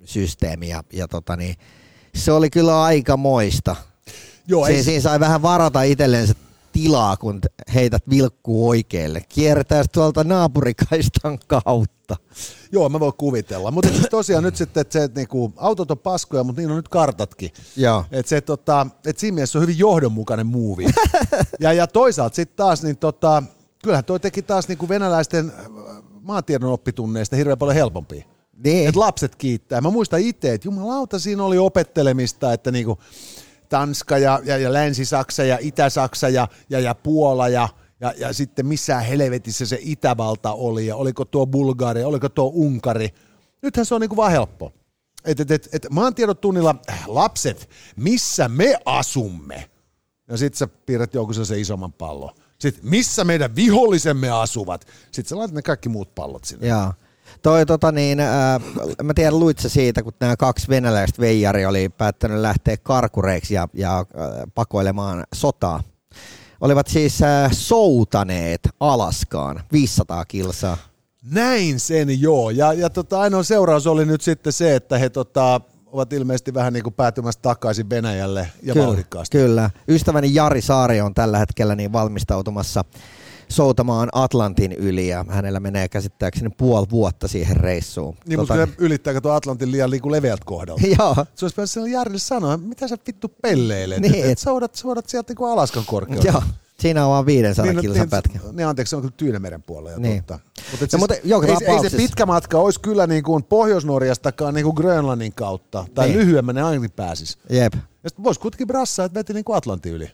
[0.05, 1.57] systeemi ja, ja tota niin,
[2.14, 3.76] se oli kyllä aika moista.
[4.49, 6.34] Joo, ei, Si- siinä sai vähän varata itselleen se
[6.83, 7.41] tilaa, kun
[7.74, 9.22] heität vilkkuu oikealle.
[9.29, 12.16] Kiertää tuolta naapurikaistan kautta.
[12.72, 13.70] joo, mä voin kuvitella.
[13.70, 16.77] Mutta siis tosiaan nyt sitten, että se, että niinku, autot on paskoja, mutta niin on
[16.77, 17.51] nyt kartatkin.
[17.77, 18.05] Joo.
[18.12, 20.87] Että se, tota, et siinä mielessä se on hyvin johdonmukainen muuvi.
[21.61, 23.43] ja, ja toisaalta sitten taas, niin tota,
[23.83, 25.66] kyllähän toi teki taas niinku venäläisten äh,
[26.20, 28.24] maantiedon oppitunneista hirveän paljon helpompia.
[28.64, 28.89] Niin.
[28.89, 29.81] Et lapset kiittää.
[29.81, 32.99] Mä muistan itse, että jumalauta siinä oli opettelemista, että niinku
[33.69, 37.69] Tanska ja, ja, ja Länsi-Saksa ja Itä-Saksa ja, ja, ja Puola ja,
[38.01, 43.09] ja, ja sitten missään helvetissä se Itävalta oli ja oliko tuo Bulgaria, oliko tuo Unkari.
[43.62, 44.73] Nythän se on niinku vaan helppo.
[45.25, 49.71] Et, et, et, et maantiedon tunnilla, äh, lapset, missä me asumme?
[50.29, 52.31] Ja sit sä piirrät jonkun se isomman pallon.
[52.59, 54.87] Sitten missä meidän vihollisemme asuvat?
[55.05, 56.67] Sitten sä laitat ne kaikki muut pallot sinne.
[56.67, 56.93] Joo.
[57.47, 58.61] Toi, tota niin, ää,
[59.03, 63.69] mä tiedän luit sä siitä, kun nämä kaksi venäläistä veijari oli päättänyt lähteä karkureiksi ja,
[63.75, 64.05] ja ää,
[64.55, 65.83] pakoilemaan sotaa.
[66.61, 70.77] Olivat siis ää, soutaneet Alaskaan 500 kilsaa.
[71.31, 72.51] Näin sen joo.
[72.51, 76.73] Ja, ja tota, ainoa seuraus oli nyt sitten se, että he tota, ovat ilmeisesti vähän
[76.73, 79.39] niin kuin päätymässä takaisin Venäjälle ja kyllä, vauhdikkaasti.
[79.39, 79.71] Kyllä.
[79.89, 82.85] Ystäväni Jari Saari on tällä hetkellä niin valmistautumassa
[83.49, 88.17] soutamaan Atlantin yli ja hänellä menee käsittääkseni puoli vuotta siihen reissuun.
[88.27, 90.87] Niin, mutta Tota- se ylittääkö tuo Atlantin liian liiku leveältä kohdalta?
[90.99, 94.75] Joo, Se olisi päässyt sille Jarille sanoa, mitä sä vittu pelleilet, Niin, et- et, soudat,
[94.75, 96.31] soudat sieltä niin kuin Alaskan korkeudella.
[96.33, 96.43] joo.
[96.81, 98.39] Siinä on vaan 500 Niin, kilsan niin, pätkä.
[98.53, 100.17] Niin, anteeksi, se on kyllä Tyynemeren puolella Niin.
[100.25, 100.39] totta.
[100.71, 104.55] Mutta et No, mutta joka ei, ei se pitkä matka olisi kyllä niin kuin Pohjois-Norjastakaan
[104.55, 106.17] niin kuin Grönlannin kautta, tai Niin.
[106.19, 106.27] niin.
[106.27, 107.39] lyhyemmän ne ainakin pääsis.
[107.51, 107.75] Jep.
[107.75, 110.11] Ja sitten voisi kuitenkin brassaa, että veti niin kuin Atlantin yli.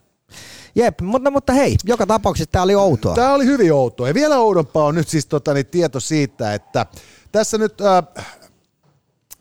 [0.74, 3.14] Jep, mutta, mutta hei, joka tapauksessa tämä oli outoa.
[3.14, 4.08] Tämä oli hyvin outoa.
[4.08, 6.86] Ja vielä oudompaa on nyt siis tota, niin tieto siitä, että
[7.32, 8.26] tässä nyt äh,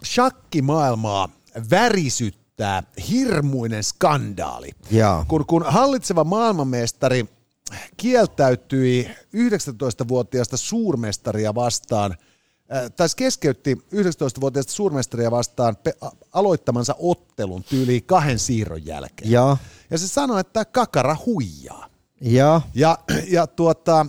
[0.06, 1.30] shakkimaailmaa
[1.70, 4.72] värisyttää hirmuinen skandaali.
[5.28, 7.26] Kun, kun hallitseva maailmanmestari
[7.98, 12.18] kieltäytyi 19-vuotiaasta suurmestaria vastaan,
[12.76, 15.98] äh, tai keskeytti 19-vuotiaasta suurmestaria vastaan pe-
[16.34, 19.32] aloittamansa ottelun tyyliin kahden siirron jälkeen.
[19.32, 19.58] Joo,
[19.90, 21.90] Ja se sanoi, että kakara huijaa.
[22.22, 22.98] joo, Ja,
[23.28, 24.06] ja tuota,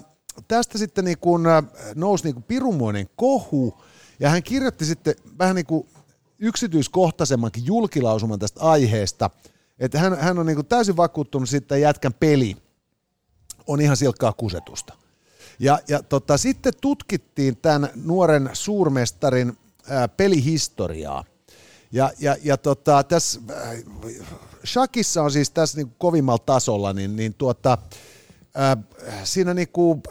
[0.48, 3.82] tästä sitten niin kuin äh, nousi niin kuin pirunmoinen kohu,
[4.20, 5.88] ja hän kirjoitti sitten vähän niin kuin
[6.38, 9.30] yksityiskohtaisemmankin julkilausuman tästä aiheesta,
[9.78, 12.56] että hän, hän on niin kuin täysin vakuuttunut siitä, että jätkän peli
[13.66, 14.94] on ihan silkkaa kusetusta.
[15.62, 19.58] Ja, ja tota, sitten tutkittiin tämän nuoren suurmestarin
[19.88, 21.24] ää, pelihistoriaa.
[21.92, 23.84] Ja, ja, ja tota, tässä äh,
[24.66, 27.78] Shakissa on siis tässä niin kovimmalla tasolla, niin, niin tuota,
[28.54, 28.76] ää,
[29.24, 30.02] siinä niin kuin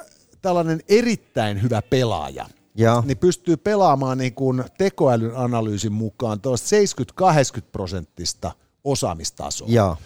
[0.41, 2.45] tällainen erittäin hyvä pelaaja,
[2.75, 6.75] joo, niin pystyy pelaamaan niin kuin tekoälyn analyysin mukaan tuosta
[7.59, 8.51] 70-80 prosenttista
[8.83, 9.67] osaamistasoa.
[9.69, 9.97] joo,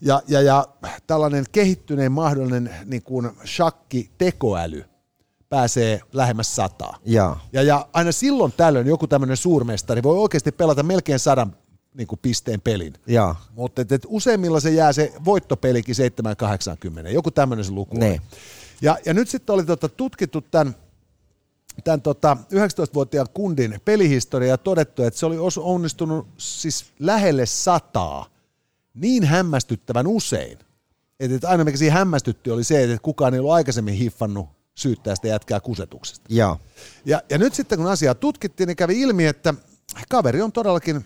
[0.00, 0.68] Ja, ja, ja
[1.06, 4.91] tällainen kehittyneen mahdollinen niin kuin shakki-tekoäly
[5.52, 6.98] pääsee lähemmäs sataa.
[7.04, 7.36] joo.
[7.52, 11.56] Ja, ja aina silloin tällöin joku tämmöinen suurmestari voi oikeasti pelata melkein sadan
[11.94, 12.94] niin kuin pisteen pelin.
[13.06, 13.36] joo.
[13.54, 15.94] Mutta et, et useimmilla se jää se voittopelikin
[17.04, 17.98] 7-80, joku tämmöinen se luku.
[17.98, 18.20] Niin.
[18.82, 20.76] Ja, ja nyt sitten oli tota, tutkittu tämän,
[21.84, 28.26] tämän tota 19-vuotiaan kundin pelihistoria ja todettu, että se oli onnistunut siis lähelle sataa
[28.94, 30.58] niin hämmästyttävän usein,
[31.20, 35.14] että, että aina mikä siinä hämmästytti oli se, että kukaan ei ollut aikaisemmin hiffannut syyttää
[35.14, 36.26] sitä jätkää kusetuksesta.
[36.28, 36.58] Joo,
[37.04, 39.54] Ja, ja nyt sitten kun asiaa tutkittiin, niin kävi ilmi, että
[40.08, 41.04] kaveri on todellakin,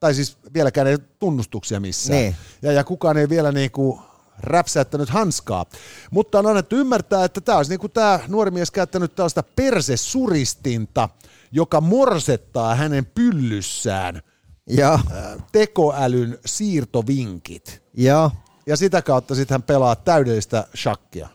[0.00, 2.20] tai siis vieläkään ei tunnustuksia missään.
[2.20, 2.36] Niin.
[2.62, 4.00] Ja, ja kukaan ei vielä niinku
[4.38, 5.66] räpsäyttänyt hanskaa.
[6.10, 11.08] Mutta on annettu ymmärtää, että tämä olisi niinku tämä nuori mies käyttänyt tällaista persesuristinta,
[11.52, 14.22] joka morsettaa hänen pyllyssään
[14.66, 17.82] joo, ää, tekoälyn siirtovinkit.
[17.94, 18.30] joo.
[18.66, 21.28] Ja sitä kautta sitten hän pelaa täydellistä shakkia.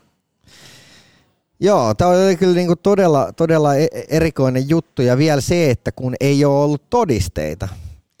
[1.60, 6.14] Joo, tämä oli kyllä niinku todella, todella e- erikoinen juttu ja vielä se, että kun
[6.20, 7.68] ei ole ollut todisteita,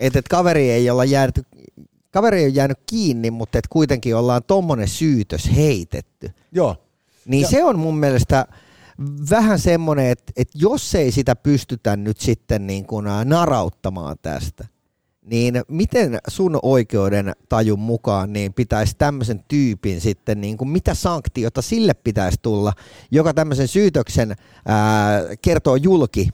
[0.00, 1.46] että et kaveri ei olla jäänyt,
[2.10, 6.30] kaveri ei ole jäänyt kiinni, mutta et kuitenkin ollaan tommonen syytös heitetty.
[6.52, 6.76] Joo.
[7.26, 8.46] Niin Ja- se on mun mielestä
[9.30, 14.64] vähän semmoinen, että, että jos ei sitä pystytä nyt sitten niin kuin narauttamaan tästä,
[15.26, 21.62] niin miten sun oikeuden tajun mukaan niin pitäisi tämmöisen tyypin sitten, niin kuin mitä sanktiota
[21.62, 22.72] sille pitäisi tulla,
[23.10, 26.28] joka tämmöisen syytöksen ää, kertoo julki?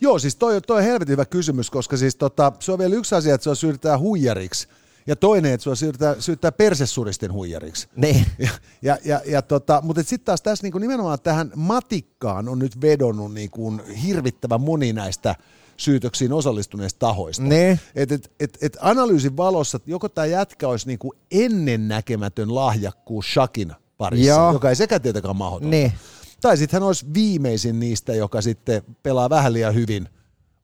[0.00, 3.14] Joo, siis toi, toi on helvetin hyvä kysymys, koska siis tota, se on vielä yksi
[3.14, 4.68] asia, että se syytetään huijariksi,
[5.06, 7.88] ja toinen, että sua syyttää, syyttää persesuristin huijariksi.
[7.96, 8.26] Niin.
[8.38, 8.50] Ja,
[8.82, 13.34] ja, ja, ja tota, mutta sitten taas tässä niinku nimenomaan tähän matikkaan on nyt vedonnut
[13.34, 13.72] niinku
[14.06, 15.34] hirvittävän moni näistä
[15.76, 17.42] syytöksiin osallistuneista tahoista.
[17.42, 17.78] Ne.
[17.94, 23.72] Et, et, et, et analyysin valossa, että joko tämä jätkä olisi niinku ennennäkemätön lahjakkuus Shakin
[23.96, 24.52] parissa, Joo.
[24.52, 25.70] joka ei sekä tietenkään mahdoton.
[25.70, 25.92] Ne.
[26.40, 30.08] Tai sitten hän olisi viimeisin niistä, joka sitten pelaa vähän liian hyvin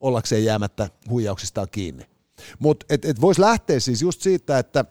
[0.00, 2.06] ollakseen jäämättä huijauksistaan kiinni.
[2.58, 4.84] Mutta et, et voisi lähteä siis just siitä, että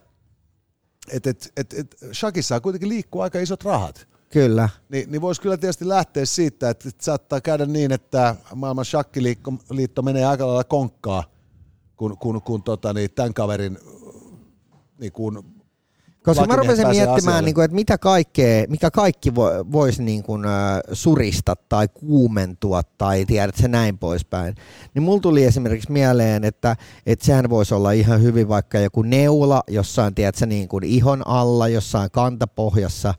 [1.11, 4.07] et, et, et, et Shakissa kuitenkin liikkuu aika isot rahat.
[4.29, 4.69] Kyllä.
[4.89, 10.25] Niin, niin voisi kyllä tietysti lähteä siitä, että, saattaa käydä niin, että maailman shakkiliitto menee
[10.25, 11.23] aika lailla konkkaa,
[11.95, 13.77] kun, kun, kun tota, niin, tämän kaverin
[14.99, 15.59] niin kun
[16.23, 17.41] Koska mä rupesin miettimään, asialle.
[17.41, 20.51] niin kuin, että mitä kaikkea, mikä kaikki vo, voisi niin kuin, äh,
[20.93, 24.55] surista tai kuumentua tai tiedät se näin poispäin.
[24.93, 26.75] Niin mulla tuli esimerkiksi mieleen, että,
[27.05, 31.67] että sehän voisi olla ihan hyvin vaikka joku neula jossain, tiedätkö, niin kuin ihon alla,
[31.67, 33.13] jossain kantapohjassa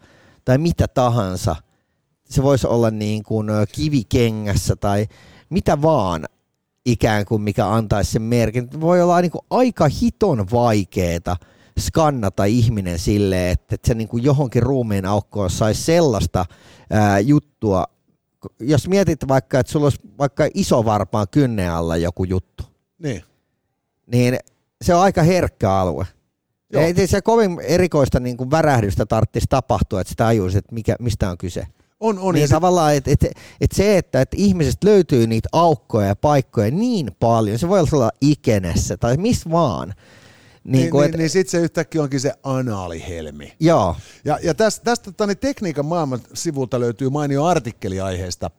[0.51, 1.57] tai mitä tahansa.
[2.25, 5.07] Se voisi olla niin kuin kivikengässä tai
[5.51, 6.25] mitä vaan
[6.87, 8.81] ikään kuin, mikä antaisi sen merkin.
[8.81, 11.37] Voi olla niin kuin aika hiton vaikeeta
[11.79, 16.45] skannata ihminen silleen, että, että se niin kuin johonkin ruumiin aukkoon saisi sellaista
[16.91, 17.85] ää, juttua.
[18.61, 22.65] Jos mietit vaikka, että sulla olisi vaikka iso varpaan kynnen alla joku juttu,
[22.99, 23.23] niin.
[24.07, 24.39] niin
[24.83, 26.07] se on aika herkkä alue.
[26.73, 26.83] Joo.
[26.83, 31.31] Ei se kovin erikoista niin kuin värähdystä tarvitsisi tapahtua, että sitä tajuisi, että mikä, mistä
[31.31, 31.67] on kyse.
[32.01, 32.35] On, on.
[32.35, 33.25] Niin tavallaan, että et,
[33.61, 38.11] et se, että et ihmisestä löytyy niitä aukkoja ja paikkoja niin paljon, se voi olla
[38.21, 39.95] ikenessä tai missä vaan.
[40.65, 43.53] Niin, niin, kuin, niin, et, niin sitten se yhtäkkiä onkin se anaalihelmi.
[43.61, 48.51] Joo, Ja, ja tästä, tästä niin tekniikan maailman sivulta löytyy mainio artikkeli aiheesta,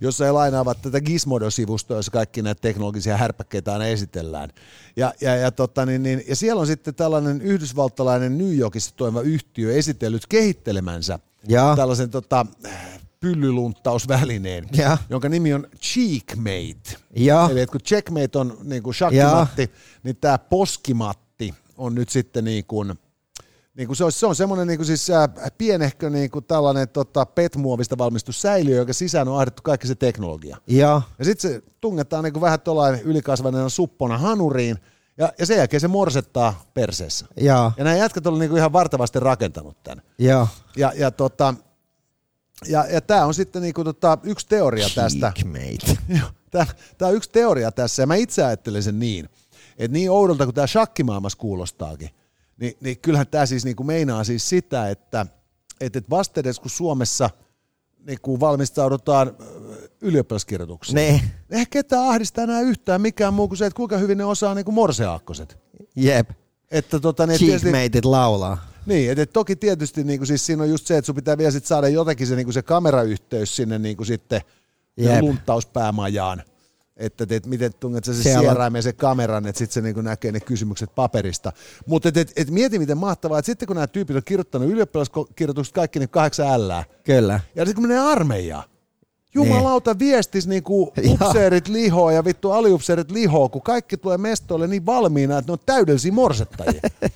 [0.00, 4.50] jossa he lainaavat tätä Gizmodo-sivustoa, jossa kaikki näitä teknologisia härpäkkeitä aina esitellään.
[4.96, 9.20] Ja, ja, ja, tota, niin, niin, ja siellä on sitten tällainen yhdysvaltalainen New Yorkissa toimiva
[9.22, 11.72] yhtiö esitellyt kehittelemänsä Ja.
[11.76, 12.46] tällaisen tota,
[13.20, 14.98] pyllylunttausvälineen, Ja.
[15.10, 16.96] jonka nimi on Cheekmate.
[17.16, 17.48] Ja.
[17.50, 19.70] Eli että kun checkmate on niin kuin shakkimatti,
[20.02, 21.29] niin tämä poskimatti
[21.80, 22.94] on nyt sitten niin kuin,
[23.74, 25.28] niin kuin se on, se on semmoinen niin kuin siis äh,
[25.58, 30.56] pienehkö niin kuin tällainen tota, petmuovista valmistu säiliö, joka sisään on ahdettu kaikki se teknologia.
[30.66, 34.78] ja, Ja sitten se tungetaan niin kuin vähän tuollainen ylikasvaneena suppona hanuriin,
[35.18, 37.26] ja, ja sen jälkeen se morsettaa perseessä.
[37.36, 40.04] ja, Ja nämä jätkät on niin kuin ihan vartavasti rakentanut tämän.
[40.18, 40.46] ja.
[40.76, 41.54] Ja, ja, tota,
[42.68, 45.32] ja, ja tämä on sitten niin kuin tota, yksi teoria tästä.
[46.98, 49.28] Tämä on yksi teoria tässä, ja mä itse ajattelen sen niin,
[49.80, 52.10] että niin oudolta kuin tämä shakkimaailmassa kuulostaakin,
[52.56, 55.26] niin, niin kyllähän tämä siis niin kuin meinaa siis sitä, että,
[55.80, 57.30] että et vastedes kun Suomessa
[58.06, 59.36] niin kuin valmistaudutaan
[60.00, 61.20] ylioppilaskirjoituksiin, Ne,
[61.50, 64.64] eihän ketään ahdistaa enää yhtään mikään muu kuin se, että kuinka hyvin ne osaa niin
[64.64, 65.58] kuin morseaakkoset.
[65.96, 66.30] jep.
[66.70, 68.68] Että tota, niin, tietysti- laulaa.
[68.86, 71.38] niin, että et toki tietysti niin kuin siis siinä on just se, että sun pitää
[71.38, 74.40] vielä sit saada jotenkin se, niin kuin se kamerayhteys sinne niin kuin sitten
[74.96, 75.20] Jep.
[75.20, 76.42] lunttauspäämajaan.
[77.00, 80.32] Että et, miten tunnet sä se Siellä sieraimen se kameran, että sitten se niin näkee
[80.32, 81.52] ne kysymykset paperista.
[81.86, 85.74] Mutta et, et, et mieti miten mahtavaa, että sitten kun nämä tyypit on kirjoittanut ylioppilaskirjoitukset
[85.74, 86.72] kaikki niin kahdeksan L,
[87.04, 87.40] Kyllä.
[87.54, 88.64] ja sitten kun menee armeijaan,
[89.34, 90.82] Jumalauta viestis niinku
[91.12, 95.58] upseerit lihoa ja vittu aliupseerit lihoa, kun kaikki tulee mestoille niin valmiina, että ne on
[95.66, 96.80] täydellisiä morsettajia.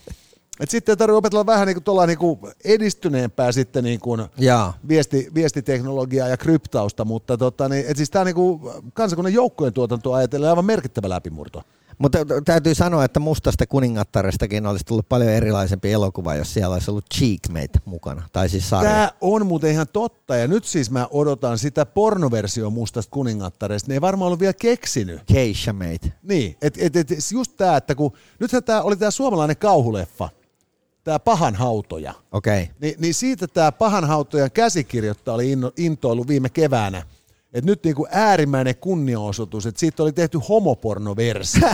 [0.60, 4.78] Et sitten ei tarvitse opetella vähän niinku tuolla niinku edistyneempää sitten niinku Jaa.
[4.88, 10.50] viesti, viestiteknologiaa ja kryptausta, mutta tota, niin, et siis tämä niinku kansakunnan joukkojen tuotantoa ajatellen
[10.50, 11.62] aivan merkittävä läpimurto.
[11.98, 17.04] Mutta täytyy sanoa, että Mustasta kuningattarestakin olisi tullut paljon erilaisempi elokuva, jos siellä olisi ollut
[17.14, 18.22] Cheekmate mukana.
[18.32, 18.90] Tai siis sarja.
[18.90, 23.88] Tämä on muuten ihan totta, ja nyt siis mä odotan sitä pornoversio mustasta kuningattaresta.
[23.88, 25.20] Ne ei varmaan ollut vielä keksinyt.
[25.26, 26.12] Keisha Mate.
[26.22, 30.28] Niin, että et, et, just tämä, että kun nythän tämä oli tämä suomalainen kauhuleffa,
[31.04, 32.62] tämä Pahan hautoja, Okei.
[32.62, 32.74] Okay.
[32.80, 37.02] niin, niin siitä tämä Pahan hautojan käsikirjoittaja oli inno, intoillut viime keväänä,
[37.52, 41.68] että nyt niinku äärimmäinen kunniaosoitus, että siitä oli tehty homopornoversio.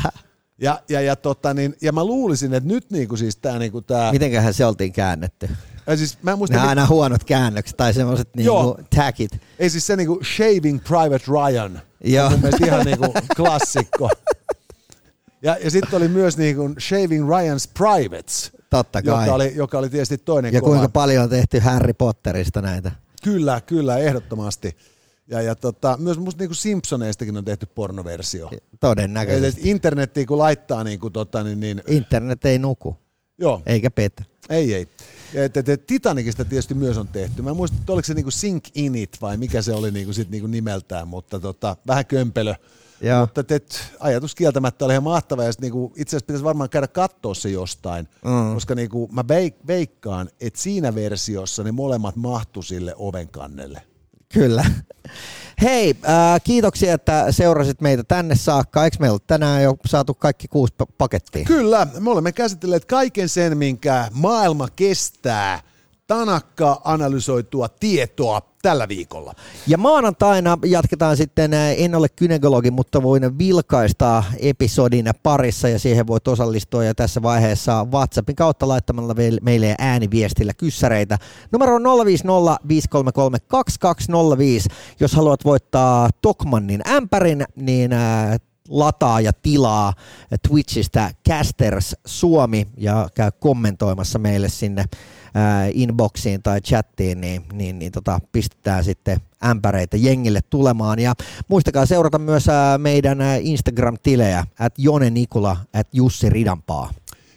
[0.60, 3.58] ja, ja, ja, tota, niin, ja mä luulisin, että nyt niinku siis tämä...
[3.58, 5.48] Niinku tää, Mitenköhän se oltiin käännetty?
[5.86, 9.40] ja siis mä en muista, Ne on aina huonot käännökset tai semmoiset niinku tackit.
[9.58, 12.26] ei siis se niinku Shaving Private Ryan, Joo.
[12.26, 14.10] on mun mielestä ihan niinku klassikko.
[15.42, 19.26] Ja, ja sitten oli myös niinku Shaving Ryan's Privates, Totta kai.
[19.26, 20.70] joka oli, joka oli tietysti toinen ja kova.
[20.70, 22.92] kuinka paljon on tehty Harry Potterista näitä.
[23.22, 24.76] Kyllä, kyllä, ehdottomasti.
[25.28, 28.50] Ja, ja tota, myös musta niinku Simpsoneistakin on tehty pornoversio.
[28.80, 29.60] Todennäköisesti.
[29.60, 32.96] Eli internettiin kun laittaa niinku tota, niin, niin Internet ei nuku,
[33.38, 34.24] joo, eikä petä.
[34.50, 34.88] ei ei.
[35.34, 37.42] Et, et, et Titanicista tietysti myös on tehty.
[37.42, 40.12] Mä en muista, että oliko se niinku Sink In It vai mikä se oli niinku
[40.12, 42.54] sit niinku nimeltään, mutta tota, vähän kömpelö.
[43.02, 43.20] Joo.
[43.20, 46.86] Mutta et, ajatus kieltämättä oli ihan mahtava ja sit niinku, itse asiassa pitäisi varmaan käydä
[46.86, 48.54] katsoa se jostain, mm.
[48.54, 53.82] koska niinku, mä veik- veikkaan, että siinä versiossa ne molemmat mahtu sille oven kannelle.
[54.32, 54.64] Kyllä.
[55.62, 58.84] Hei, äh, kiitoksia, että seurasit meitä tänne saakka.
[58.84, 61.44] Eikö meillä ole tänään jo saatu kaikki kuusi pa- pakettia?
[61.44, 65.60] Kyllä, me olemme käsitelleet kaiken sen, minkä maailma kestää.
[66.06, 69.34] Tanakka analysoitua tietoa tällä viikolla.
[69.66, 76.06] Ja maanantaina jatketaan sitten, ää, en ole kynekologi, mutta voin vilkaista episodin parissa ja siihen
[76.06, 81.18] voit osallistua ja tässä vaiheessa WhatsAppin kautta laittamalla meille ääniviestillä kyssäreitä.
[81.52, 84.68] Numero on 050 533 2205.
[85.00, 88.36] Jos haluat voittaa Tokmannin ämpärin, niin ää,
[88.68, 89.92] lataa ja tilaa
[90.48, 94.84] Twitchistä Casters Suomi ja käy kommentoimassa meille sinne
[95.72, 100.98] inboxiin tai chattiin, niin, niin, niin tota, pistetään sitten ämpäreitä jengille tulemaan.
[100.98, 101.14] Ja
[101.48, 102.46] muistakaa seurata myös
[102.78, 106.90] meidän Instagram-tilejä, at Jone Nikula, at Jussi Ridanpaa.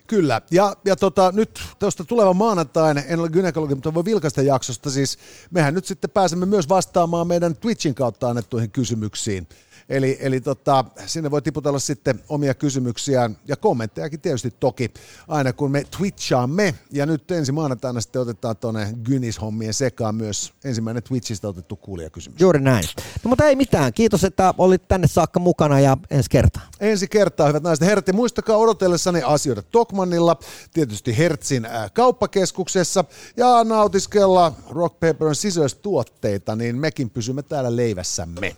[0.08, 4.90] Kyllä, ja, ja tota, nyt tuosta tuleva maanantain, en ole gynekologi, mutta voi vilkaista jaksosta,
[4.90, 5.18] siis
[5.52, 9.48] mehän nyt sitten pääsemme myös vastaamaan meidän Twitchin kautta annettuihin kysymyksiin.
[9.90, 14.94] Eli, eli tota, sinne voi tiputella sitten omia kysymyksiään ja kommenttejakin tietysti toki
[15.28, 16.76] aina kun me twitchaamme.
[16.92, 22.42] Ja nyt ensi maanantaina sitten otetaan tuonne Gynis-hommien sekaan myös ensimmäinen Twitchistä otettu kuulijakysymys.
[22.42, 22.86] Juuri näin.
[23.24, 23.94] No mutta ei mitään.
[23.94, 26.62] Kiitos, että olit tänne saakka mukana ja ensi kertaa.
[26.80, 30.40] Ensi kertaa, hyvät naiset ja muistakaa odotellessanne asioida Tokmannilla,
[30.74, 33.06] tietysti Hertzin ää, kauppakeskuksessa,
[33.38, 38.56] ja nautiskella Rock Paper Scissors tuotteita, niin mekin pysymme täällä leivässämme.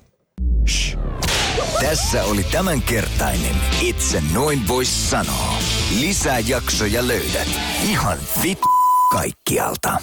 [1.81, 5.57] Tässä oli tämänkertainen Itse noin vois sanoa.
[5.99, 7.47] Lisää jaksoja löydät
[7.83, 8.59] ihan vit
[9.11, 10.01] kaikkialta.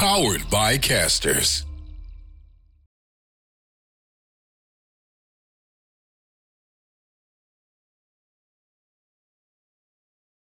[0.00, 1.71] Powered by Casters.